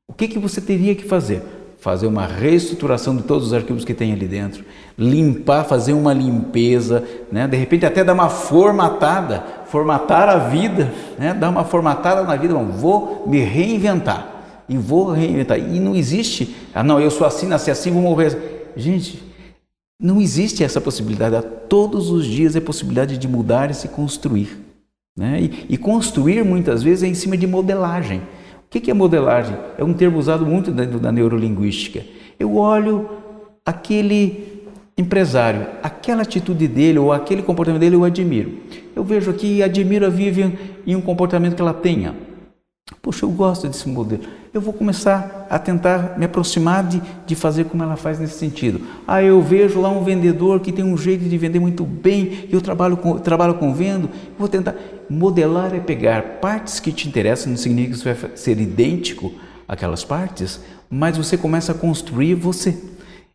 O 0.08 0.14
que, 0.14 0.28
que 0.28 0.40
você 0.40 0.60
teria 0.60 0.96
que 0.96 1.04
fazer? 1.04 1.44
Fazer 1.80 2.08
uma 2.08 2.26
reestruturação 2.26 3.16
de 3.16 3.22
todos 3.22 3.48
os 3.48 3.54
arquivos 3.54 3.86
que 3.86 3.94
tem 3.94 4.12
ali 4.12 4.28
dentro, 4.28 4.66
limpar, 4.98 5.66
fazer 5.66 5.94
uma 5.94 6.12
limpeza, 6.14 7.04
né? 7.32 7.48
de 7.48 7.56
repente 7.56 7.86
até 7.86 8.04
dar 8.04 8.14
uma 8.14 8.30
formatada, 8.30 9.44
formatar 9.66 10.28
a 10.28 10.38
vida, 10.38 10.92
né? 11.20 11.36
dar 11.36 11.50
uma 11.50 11.64
formatada 11.64 12.24
na 12.24 12.36
vida, 12.36 12.56
Bom, 12.56 12.66
vou 12.66 13.24
me 13.28 13.40
reinventar 13.40 14.28
e 14.68 14.76
vou 14.76 15.12
reinventar. 15.12 15.60
E 15.60 15.80
não 15.80 15.96
existe, 15.96 16.56
ah 16.74 16.82
não, 16.82 17.00
eu 17.00 17.12
sou 17.12 17.28
assim, 17.28 17.46
nasci 17.46 17.70
assim, 17.70 17.92
vou 17.92 18.02
morrer. 18.02 18.72
Gente, 18.76 19.22
não 20.00 20.22
existe 20.22 20.64
essa 20.64 20.82
possibilidade. 20.82 21.46
Todos 21.70 22.10
os 22.10 22.26
dias 22.26 22.56
é 22.56 22.60
possibilidade 22.60 23.18
de 23.18 23.28
mudar 23.28 23.72
e 23.72 23.74
se 23.74 23.88
construir. 23.88 24.58
Né? 25.18 25.42
E, 25.42 25.66
e, 25.70 25.78
construir 25.78 26.44
muitas 26.44 26.84
vezes 26.84 27.04
é 27.04 27.08
em 27.08 27.14
cima 27.14 27.38
de 27.38 27.48
modelagem. 27.48 28.20
O 28.20 28.70
que, 28.70 28.82
que 28.82 28.92
é 28.92 28.94
modelagem? 28.94 29.56
É 29.78 29.84
um 29.84 29.94
termo 29.94 30.18
usado 30.18 30.46
muito 30.46 30.72
dentro 30.72 31.00
da 31.00 31.12
neurolinguística. 31.12 32.04
Eu 32.38 32.58
olho 32.58 33.10
aquele 33.66 34.66
empresário, 34.98 35.68
aquela 35.82 36.22
atitude 36.22 36.68
dele 36.68 37.00
ou 37.00 37.14
aquele 37.14 37.42
comportamento 37.42 37.80
dele 37.80 37.96
eu 37.96 38.04
admiro. 38.04 38.60
Eu 38.96 39.04
vejo 39.04 39.32
aqui 39.32 39.58
e 39.58 39.64
admiro 39.64 40.06
a 40.06 40.10
Vivian 40.10 40.54
em 40.86 40.96
um 40.96 41.02
comportamento 41.02 41.56
que 41.56 41.62
ela 41.62 41.74
tenha. 41.74 42.16
Poxa, 43.02 43.26
eu 43.26 43.30
gosto 43.30 43.68
desse 43.68 43.88
modelo. 43.88 44.24
Eu 44.56 44.62
vou 44.62 44.72
começar 44.72 45.46
a 45.50 45.60
tentar 45.60 46.18
me 46.18 46.24
aproximar 46.24 46.82
de, 46.88 47.02
de 47.28 47.36
fazer 47.36 47.66
como 47.66 47.84
ela 47.84 47.98
faz 47.98 48.20
nesse 48.20 48.40
sentido. 48.40 48.80
Ah, 49.06 49.22
eu 49.22 49.42
vejo 49.42 49.82
lá 49.82 49.90
um 49.90 50.02
vendedor 50.02 50.62
que 50.62 50.72
tem 50.72 50.86
um 50.86 50.96
jeito 50.96 51.26
de 51.26 51.38
vender 51.38 51.60
muito 51.60 51.84
bem, 51.84 52.48
eu 52.50 52.62
trabalho 52.62 52.96
com, 52.96 53.20
trabalho 53.20 53.56
com 53.56 53.74
vendo, 53.74 54.10
vou 54.40 54.48
tentar. 54.48 54.74
Modelar 55.10 55.76
é 55.76 55.82
pegar 55.82 56.40
partes 56.40 56.80
que 56.80 56.94
te 56.94 57.06
interessam, 57.06 57.50
não 57.50 57.58
significa 57.58 57.98
que 57.98 58.00
você 58.00 58.14
vai 58.14 58.38
ser 58.38 58.58
idêntico 58.58 59.34
àquelas 59.68 60.06
partes, 60.06 60.62
mas 60.90 61.18
você 61.18 61.36
começa 61.36 61.74
a 61.74 61.76
construir 61.76 62.36
você. 62.36 62.82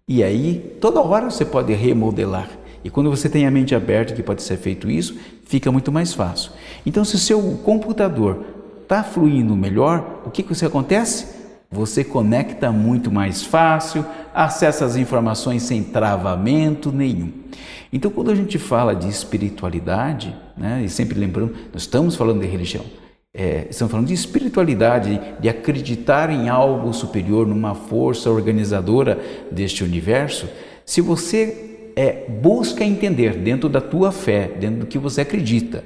E 0.08 0.24
aí, 0.24 0.74
toda 0.80 1.02
hora 1.02 1.30
você 1.30 1.44
pode 1.44 1.74
remodelar. 1.74 2.48
E 2.82 2.88
quando 2.88 3.10
você 3.10 3.28
tem 3.28 3.46
a 3.46 3.50
mente 3.50 3.74
aberta 3.74 4.14
que 4.14 4.22
pode 4.22 4.42
ser 4.42 4.56
feito 4.56 4.90
isso, 4.90 5.18
fica 5.44 5.70
muito 5.70 5.92
mais 5.92 6.14
fácil. 6.14 6.52
Então, 6.86 7.04
se 7.04 7.18
seu 7.18 7.42
computador 7.62 8.59
está 8.90 9.04
fluindo 9.04 9.54
melhor, 9.54 10.20
o 10.26 10.30
que, 10.32 10.42
que 10.42 10.52
você 10.52 10.66
acontece? 10.66 11.38
Você 11.70 12.02
conecta 12.02 12.72
muito 12.72 13.08
mais 13.12 13.44
fácil, 13.44 14.04
acessa 14.34 14.84
as 14.84 14.96
informações 14.96 15.62
sem 15.62 15.80
travamento 15.84 16.90
nenhum. 16.90 17.30
Então, 17.92 18.10
quando 18.10 18.32
a 18.32 18.34
gente 18.34 18.58
fala 18.58 18.92
de 18.92 19.08
espiritualidade, 19.08 20.34
né, 20.56 20.82
e 20.84 20.88
sempre 20.88 21.16
lembrando, 21.16 21.54
nós 21.72 21.82
estamos 21.82 22.16
falando 22.16 22.40
de 22.40 22.48
religião, 22.48 22.84
é, 23.32 23.68
estamos 23.70 23.92
falando 23.92 24.08
de 24.08 24.14
espiritualidade, 24.14 25.20
de 25.38 25.48
acreditar 25.48 26.28
em 26.28 26.48
algo 26.48 26.92
superior, 26.92 27.46
numa 27.46 27.76
força 27.76 28.28
organizadora 28.28 29.20
deste 29.52 29.84
universo. 29.84 30.48
Se 30.84 31.00
você 31.00 31.92
é, 31.94 32.28
busca 32.28 32.84
entender 32.84 33.36
dentro 33.36 33.68
da 33.68 33.80
tua 33.80 34.10
fé, 34.10 34.50
dentro 34.58 34.80
do 34.80 34.86
que 34.86 34.98
você 34.98 35.20
acredita, 35.20 35.84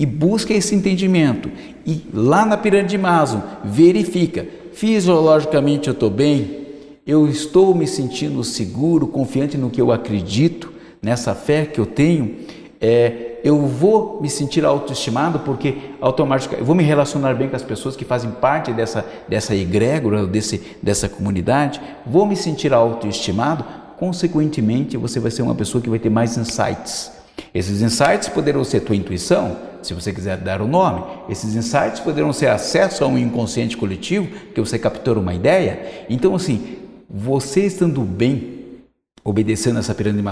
e 0.00 0.06
busca 0.06 0.54
esse 0.54 0.74
entendimento. 0.74 1.50
E 1.84 2.06
lá 2.10 2.46
na 2.46 2.56
pirâmide 2.56 2.88
de 2.88 2.98
Maslow, 2.98 3.42
verifica, 3.62 4.46
fisiologicamente 4.72 5.88
eu 5.88 5.92
estou 5.92 6.08
bem, 6.08 6.66
eu 7.06 7.28
estou 7.28 7.74
me 7.74 7.86
sentindo 7.86 8.42
seguro, 8.42 9.06
confiante 9.06 9.58
no 9.58 9.68
que 9.68 9.78
eu 9.78 9.92
acredito, 9.92 10.72
nessa 11.02 11.34
fé 11.34 11.66
que 11.66 11.78
eu 11.78 11.84
tenho. 11.84 12.36
É, 12.80 13.40
eu 13.44 13.66
vou 13.66 14.22
me 14.22 14.30
sentir 14.30 14.64
autoestimado 14.64 15.40
porque 15.40 15.76
automaticamente 16.00 16.62
eu 16.62 16.66
vou 16.66 16.74
me 16.74 16.82
relacionar 16.82 17.34
bem 17.34 17.50
com 17.50 17.56
as 17.56 17.62
pessoas 17.62 17.94
que 17.94 18.04
fazem 18.04 18.30
parte 18.30 18.72
dessa, 18.72 19.04
dessa 19.28 19.54
egrégora, 19.54 20.26
desse, 20.26 20.62
dessa 20.82 21.10
comunidade, 21.10 21.78
vou 22.06 22.24
me 22.24 22.36
sentir 22.36 22.72
autoestimado, 22.72 23.64
consequentemente 23.98 24.96
você 24.96 25.20
vai 25.20 25.30
ser 25.30 25.42
uma 25.42 25.54
pessoa 25.54 25.82
que 25.82 25.90
vai 25.90 25.98
ter 25.98 26.08
mais 26.08 26.38
insights. 26.38 27.12
Esses 27.54 27.82
insights 27.82 28.28
poderão 28.28 28.64
ser 28.64 28.80
tua 28.80 28.96
intuição, 28.96 29.56
se 29.82 29.94
você 29.94 30.12
quiser 30.12 30.36
dar 30.36 30.60
o 30.60 30.68
nome. 30.68 31.02
Esses 31.28 31.54
insights 31.54 32.00
poderão 32.00 32.32
ser 32.32 32.48
acesso 32.48 33.04
a 33.04 33.06
um 33.06 33.18
inconsciente 33.18 33.76
coletivo, 33.76 34.28
que 34.54 34.60
você 34.60 34.78
captou 34.78 35.18
uma 35.18 35.34
ideia. 35.34 36.06
Então, 36.08 36.34
assim, 36.34 36.76
você 37.08 37.66
estando 37.66 38.02
bem, 38.02 38.60
obedecendo 39.24 39.78
essa 39.78 39.94
pirâmide 39.94 40.26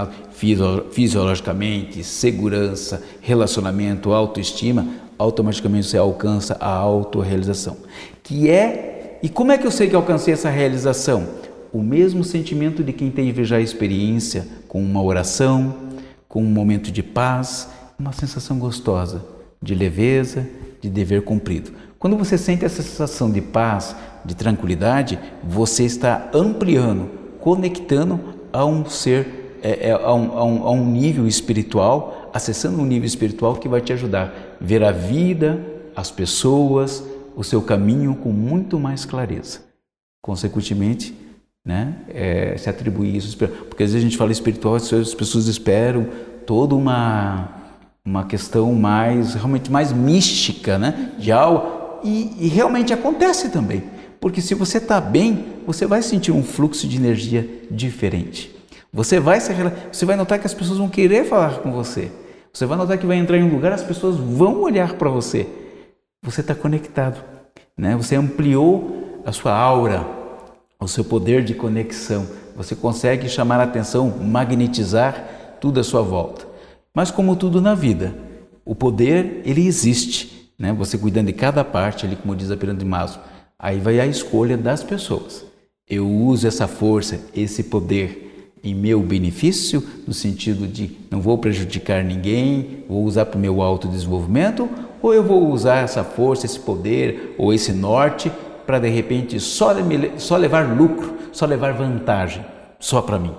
fisiologicamente, 0.91 2.03
segurança, 2.03 3.03
relacionamento, 3.21 4.13
autoestima, 4.13 4.87
automaticamente 5.17 5.87
você 5.87 5.97
alcança 5.97 6.57
a 6.59 6.69
autorrealização. 6.69 7.77
Que 8.23 8.49
é, 8.49 9.19
e 9.21 9.29
como 9.29 9.51
é 9.51 9.57
que 9.57 9.67
eu 9.67 9.71
sei 9.71 9.89
que 9.89 9.95
alcancei 9.95 10.33
essa 10.33 10.49
realização? 10.49 11.27
O 11.71 11.81
mesmo 11.81 12.23
sentimento 12.23 12.83
de 12.83 12.93
quem 12.93 13.11
teve 13.11 13.43
já 13.43 13.57
a 13.57 13.61
experiência 13.61 14.47
com 14.67 14.81
uma 14.81 15.03
oração, 15.03 15.75
com 16.27 16.41
um 16.41 16.49
momento 16.49 16.91
de 16.91 17.03
paz, 17.03 17.67
uma 17.99 18.13
sensação 18.13 18.57
gostosa 18.57 19.38
de 19.61 19.75
leveza, 19.75 20.47
de 20.81 20.89
dever 20.89 21.23
cumprido. 21.23 21.71
Quando 21.97 22.17
você 22.17 22.37
sente 22.37 22.63
essa 22.63 22.81
sensação 22.81 23.29
de 23.29 23.41
paz, 23.41 23.95
de 24.23 24.35
tranquilidade, 24.35 25.19
você 25.43 25.83
está 25.83 26.29
ampliando, 26.33 27.09
conectando 27.39 28.19
a 28.53 28.65
um 28.65 28.85
ser, 28.85 29.59
é, 29.61 29.89
é, 29.89 29.91
a, 29.91 30.13
um, 30.13 30.37
a, 30.37 30.43
um, 30.45 30.63
a 30.63 30.71
um 30.71 30.85
nível 30.89 31.27
espiritual, 31.27 32.31
acessando 32.33 32.81
um 32.81 32.85
nível 32.85 33.05
espiritual 33.05 33.55
que 33.55 33.67
vai 33.67 33.81
te 33.81 33.91
ajudar 33.91 34.57
a 34.59 34.63
ver 34.63 34.83
a 34.83 34.91
vida, 34.91 35.59
as 35.95 36.09
pessoas, 36.09 37.03
o 37.35 37.43
seu 37.43 37.61
caminho 37.61 38.15
com 38.15 38.29
muito 38.29 38.79
mais 38.79 39.03
clareza. 39.03 39.59
Consequentemente, 40.21 41.13
né, 41.65 41.95
é, 42.09 42.57
se 42.57 42.69
atribui 42.69 43.15
isso, 43.15 43.37
porque 43.37 43.83
às 43.83 43.91
vezes 43.91 43.95
a 43.95 44.09
gente 44.09 44.17
fala 44.17 44.31
espiritual, 44.31 44.75
as 44.75 45.13
pessoas 45.13 45.47
esperam 45.47 46.07
toda 46.45 46.75
uma 46.75 47.58
uma 48.09 48.25
questão 48.25 48.73
mais 48.73 49.35
realmente 49.35 49.71
mais 49.71 49.93
mística, 49.93 50.79
né? 50.79 51.11
De 51.19 51.31
algo 51.31 51.99
e, 52.03 52.33
e 52.39 52.47
realmente 52.47 52.91
acontece 52.91 53.49
também, 53.49 53.83
porque 54.19 54.41
se 54.41 54.55
você 54.55 54.79
está 54.79 54.99
bem, 54.99 55.45
você 55.65 55.85
vai 55.85 56.01
sentir 56.01 56.31
um 56.31 56.43
fluxo 56.43 56.87
de 56.87 56.97
energia 56.97 57.47
diferente. 57.69 58.55
Você 58.91 59.19
vai 59.19 59.39
se, 59.39 59.53
você 59.91 60.05
vai 60.05 60.15
notar 60.15 60.39
que 60.39 60.47
as 60.47 60.53
pessoas 60.53 60.79
vão 60.79 60.89
querer 60.89 61.25
falar 61.25 61.59
com 61.59 61.71
você. 61.71 62.11
Você 62.51 62.65
vai 62.65 62.75
notar 62.77 62.97
que 62.97 63.05
vai 63.05 63.17
entrar 63.17 63.37
em 63.37 63.43
um 63.43 63.53
lugar, 63.53 63.71
as 63.71 63.83
pessoas 63.83 64.15
vão 64.17 64.61
olhar 64.61 64.93
para 64.93 65.09
você. 65.09 65.47
Você 66.23 66.41
está 66.41 66.55
conectado, 66.55 67.23
né? 67.77 67.95
Você 67.95 68.15
ampliou 68.15 69.21
a 69.23 69.31
sua 69.31 69.53
aura, 69.53 70.03
o 70.79 70.87
seu 70.87 71.03
poder 71.03 71.43
de 71.43 71.53
conexão. 71.53 72.25
Você 72.55 72.75
consegue 72.75 73.29
chamar 73.29 73.59
a 73.59 73.63
atenção, 73.63 74.09
magnetizar 74.19 75.57
tudo 75.61 75.79
à 75.79 75.83
sua 75.83 76.01
volta. 76.01 76.48
Mas 76.99 77.11
como 77.11 77.33
tudo 77.33 77.61
na 77.61 77.73
vida, 77.75 78.13
o 78.65 78.75
poder 78.75 79.41
ele 79.45 79.65
existe, 79.65 80.51
né? 80.59 80.73
Você 80.73 80.97
cuidando 80.97 81.27
de 81.27 81.31
cada 81.31 81.63
parte, 81.63 82.05
ali 82.05 82.17
como 82.17 82.35
diz 82.35 82.51
a 82.51 82.57
pirâmide 82.57 82.83
de 82.83 82.89
Maslow, 82.89 83.23
aí 83.57 83.79
vai 83.79 84.01
a 84.01 84.05
escolha 84.05 84.57
das 84.57 84.83
pessoas. 84.83 85.45
Eu 85.89 86.05
uso 86.05 86.45
essa 86.45 86.67
força, 86.67 87.21
esse 87.33 87.63
poder 87.63 88.51
em 88.61 88.75
meu 88.75 88.99
benefício, 88.99 89.81
no 90.05 90.13
sentido 90.13 90.67
de 90.67 90.91
não 91.09 91.21
vou 91.21 91.37
prejudicar 91.37 92.03
ninguém, 92.03 92.83
vou 92.89 93.05
usar 93.05 93.27
para 93.27 93.37
o 93.37 93.41
meu 93.41 93.61
autodesenvolvimento, 93.61 94.67
ou 95.01 95.13
eu 95.13 95.23
vou 95.23 95.49
usar 95.53 95.77
essa 95.77 96.03
força, 96.03 96.45
esse 96.45 96.59
poder 96.59 97.33
ou 97.37 97.53
esse 97.53 97.71
norte 97.71 98.29
para 98.67 98.77
de 98.77 98.89
repente 98.89 99.39
só, 99.39 99.73
só 100.17 100.35
levar 100.35 100.77
lucro, 100.77 101.13
só 101.31 101.45
levar 101.45 101.71
vantagem, 101.71 102.45
só 102.77 103.01
para 103.01 103.17
mim. 103.17 103.31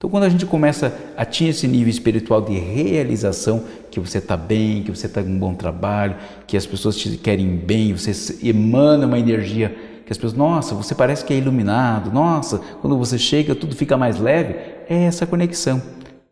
Então, 0.00 0.08
quando 0.08 0.22
a 0.22 0.28
gente 0.28 0.46
começa 0.46 0.96
a 1.16 1.22
atingir 1.22 1.48
esse 1.50 1.66
nível 1.66 1.90
espiritual 1.90 2.40
de 2.40 2.56
realização, 2.56 3.64
que 3.90 3.98
você 3.98 4.18
está 4.18 4.36
bem, 4.36 4.84
que 4.84 4.92
você 4.92 5.06
está 5.06 5.20
com 5.20 5.28
um 5.28 5.38
bom 5.40 5.54
trabalho, 5.54 6.14
que 6.46 6.56
as 6.56 6.64
pessoas 6.64 6.96
te 6.96 7.16
querem 7.16 7.56
bem, 7.56 7.92
você 7.92 8.38
emana 8.48 9.08
uma 9.08 9.18
energia 9.18 9.76
que 10.06 10.12
as 10.12 10.16
pessoas, 10.16 10.34
nossa, 10.34 10.72
você 10.76 10.94
parece 10.94 11.24
que 11.24 11.34
é 11.34 11.36
iluminado, 11.36 12.12
nossa, 12.12 12.58
quando 12.80 12.96
você 12.96 13.18
chega 13.18 13.56
tudo 13.56 13.74
fica 13.74 13.96
mais 13.96 14.20
leve, 14.20 14.54
é 14.88 15.02
essa 15.04 15.26
conexão 15.26 15.82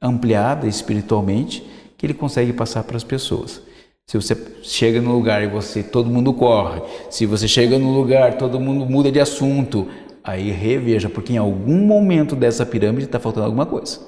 ampliada 0.01 0.69
espiritualmente 0.69 1.69
que 1.99 2.07
ele 2.07 2.15
consegue 2.15 2.53
passar 2.53 2.85
para 2.85 2.97
as 2.97 3.05
pessoas. 3.05 3.61
Se 4.07 4.17
você 4.17 4.37
chega 4.63 5.01
no 5.01 5.13
lugar 5.13 5.43
e 5.43 5.49
você 5.49 5.83
todo 5.83 6.09
mundo 6.09 6.33
corre, 6.33 6.81
se 7.11 7.27
você 7.27 7.49
chega 7.49 7.77
no 7.81 7.91
lugar 7.91 8.39
todo 8.39 8.61
mundo 8.61 8.87
muda 8.87 9.11
de 9.11 9.19
assunto, 9.19 9.89
Aí 10.27 10.51
reveja, 10.51 11.09
porque 11.09 11.35
em 11.35 11.37
algum 11.37 11.87
momento 11.87 12.35
dessa 12.35 12.67
pirâmide 12.67 13.05
está 13.05 13.21
faltando 13.21 13.47
alguma 13.47 13.65
coisa. 13.65 14.01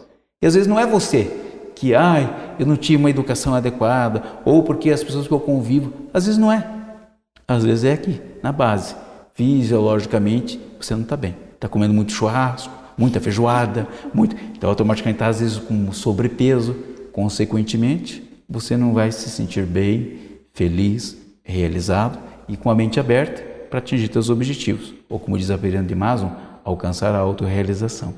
E 0.43 0.47
às 0.49 0.55
vezes 0.55 0.67
não 0.67 0.77
é 0.77 0.85
você 0.85 1.31
que, 1.77 1.95
ai, 1.95 2.57
eu 2.59 2.67
não 2.67 2.77
tive 2.77 2.97
uma 2.97 3.09
educação 3.09 3.55
adequada, 3.55 4.21
ou 4.45 4.65
porque 4.65 4.91
as 4.91 5.05
pessoas 5.05 5.29
que 5.29 5.33
eu 5.33 5.39
convivo, 5.39 5.93
às 6.13 6.27
vezes 6.27 6.37
não 6.37 6.51
é. 6.51 6.69
Às 7.47 7.65
vezes 7.65 7.85
é 7.85 7.93
aqui, 7.93 8.21
na 8.43 8.51
base. 8.51 8.97
Fisiologicamente, 9.33 10.61
você 10.81 10.93
não 10.93 11.03
está 11.03 11.17
bem. 11.17 11.37
Está 11.55 11.69
comendo 11.69 11.95
muito 11.95 12.11
churrasco, 12.11 12.75
muita 12.97 13.21
feijoada, 13.21 13.87
muito. 14.13 14.35
Então, 14.57 14.69
automaticamente 14.69 15.15
está, 15.15 15.29
às 15.29 15.39
vezes, 15.39 15.59
com 15.59 15.93
sobrepeso. 15.93 16.75
Consequentemente, 17.13 18.25
você 18.49 18.77
não 18.77 18.93
vai 18.93 19.13
se 19.13 19.31
sentir 19.31 19.65
bem, 19.65 20.19
feliz, 20.53 21.17
realizado 21.45 22.19
e 22.49 22.57
com 22.57 22.71
a 22.71 22.75
mente 22.75 22.99
aberta 22.99 23.48
para 23.69 23.79
atingir 23.79 24.13
seus 24.13 24.31
objetivos, 24.31 24.95
ou 25.09 25.19
como 25.19 25.39
diz 25.39 25.51
a 25.51 25.59
pirâmide 25.59 25.89
de 25.89 25.95
Mason, 25.95 26.31
alcançar 26.65 27.15
a 27.15 27.19
autorrealização. 27.19 28.15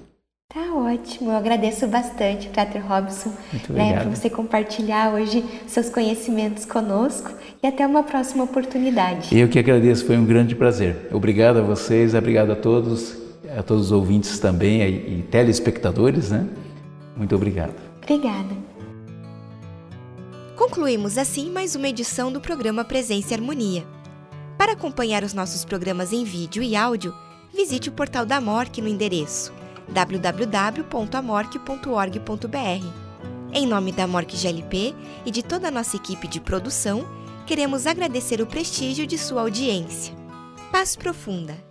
Tá 0.53 0.75
ótimo, 0.75 1.31
eu 1.31 1.37
agradeço 1.37 1.87
bastante, 1.87 2.49
Frater 2.49 2.85
Robson, 2.85 3.33
né, 3.69 4.03
por 4.03 4.17
você 4.17 4.29
compartilhar 4.29 5.15
hoje 5.15 5.45
seus 5.69 5.89
conhecimentos 5.89 6.65
conosco 6.65 7.31
e 7.63 7.67
até 7.69 7.87
uma 7.87 8.03
próxima 8.03 8.43
oportunidade. 8.43 9.37
Eu 9.39 9.49
que 9.49 9.61
agradeço, 9.61 10.05
foi 10.05 10.17
um 10.17 10.25
grande 10.25 10.57
prazer. 10.57 11.09
Obrigado 11.13 11.59
a 11.59 11.63
vocês, 11.63 12.15
obrigado 12.15 12.51
a 12.51 12.57
todos, 12.57 13.17
a 13.57 13.63
todos 13.63 13.87
os 13.87 13.93
ouvintes 13.93 14.41
também 14.41 14.83
e 14.83 15.23
telespectadores, 15.31 16.33
né? 16.33 16.45
Muito 17.17 17.37
obrigado. 17.37 17.75
Obrigada. 18.03 18.57
Concluímos 20.57 21.17
assim 21.17 21.49
mais 21.49 21.77
uma 21.77 21.89
edição 21.89 22.33
do 22.33 22.41
programa 22.41 22.85
Presença 22.85 23.33
e 23.33 23.37
Harmonia. 23.37 23.85
Para 24.61 24.73
acompanhar 24.73 25.25
os 25.25 25.33
nossos 25.33 25.65
programas 25.65 26.13
em 26.13 26.23
vídeo 26.23 26.63
e 26.63 26.77
áudio, 26.77 27.17
visite 27.51 27.89
o 27.89 27.93
portal 27.93 28.27
da 28.27 28.39
MORC 28.43 28.83
no 28.83 28.89
endereço 28.89 29.55
www.amorc.org.br. 29.89 32.87
Em 33.55 33.67
nome 33.67 33.91
da 33.91 34.07
MORC 34.07 34.37
GLP 34.37 34.95
e 35.25 35.31
de 35.31 35.43
toda 35.43 35.69
a 35.69 35.71
nossa 35.71 35.97
equipe 35.97 36.29
de 36.29 36.43
produção, 36.43 37.09
queremos 37.47 37.87
agradecer 37.87 38.43
o 38.43 38.47
prestígio 38.47 39.07
de 39.07 39.17
sua 39.17 39.41
audiência. 39.41 40.15
Paz 40.71 40.95
profunda! 40.95 41.70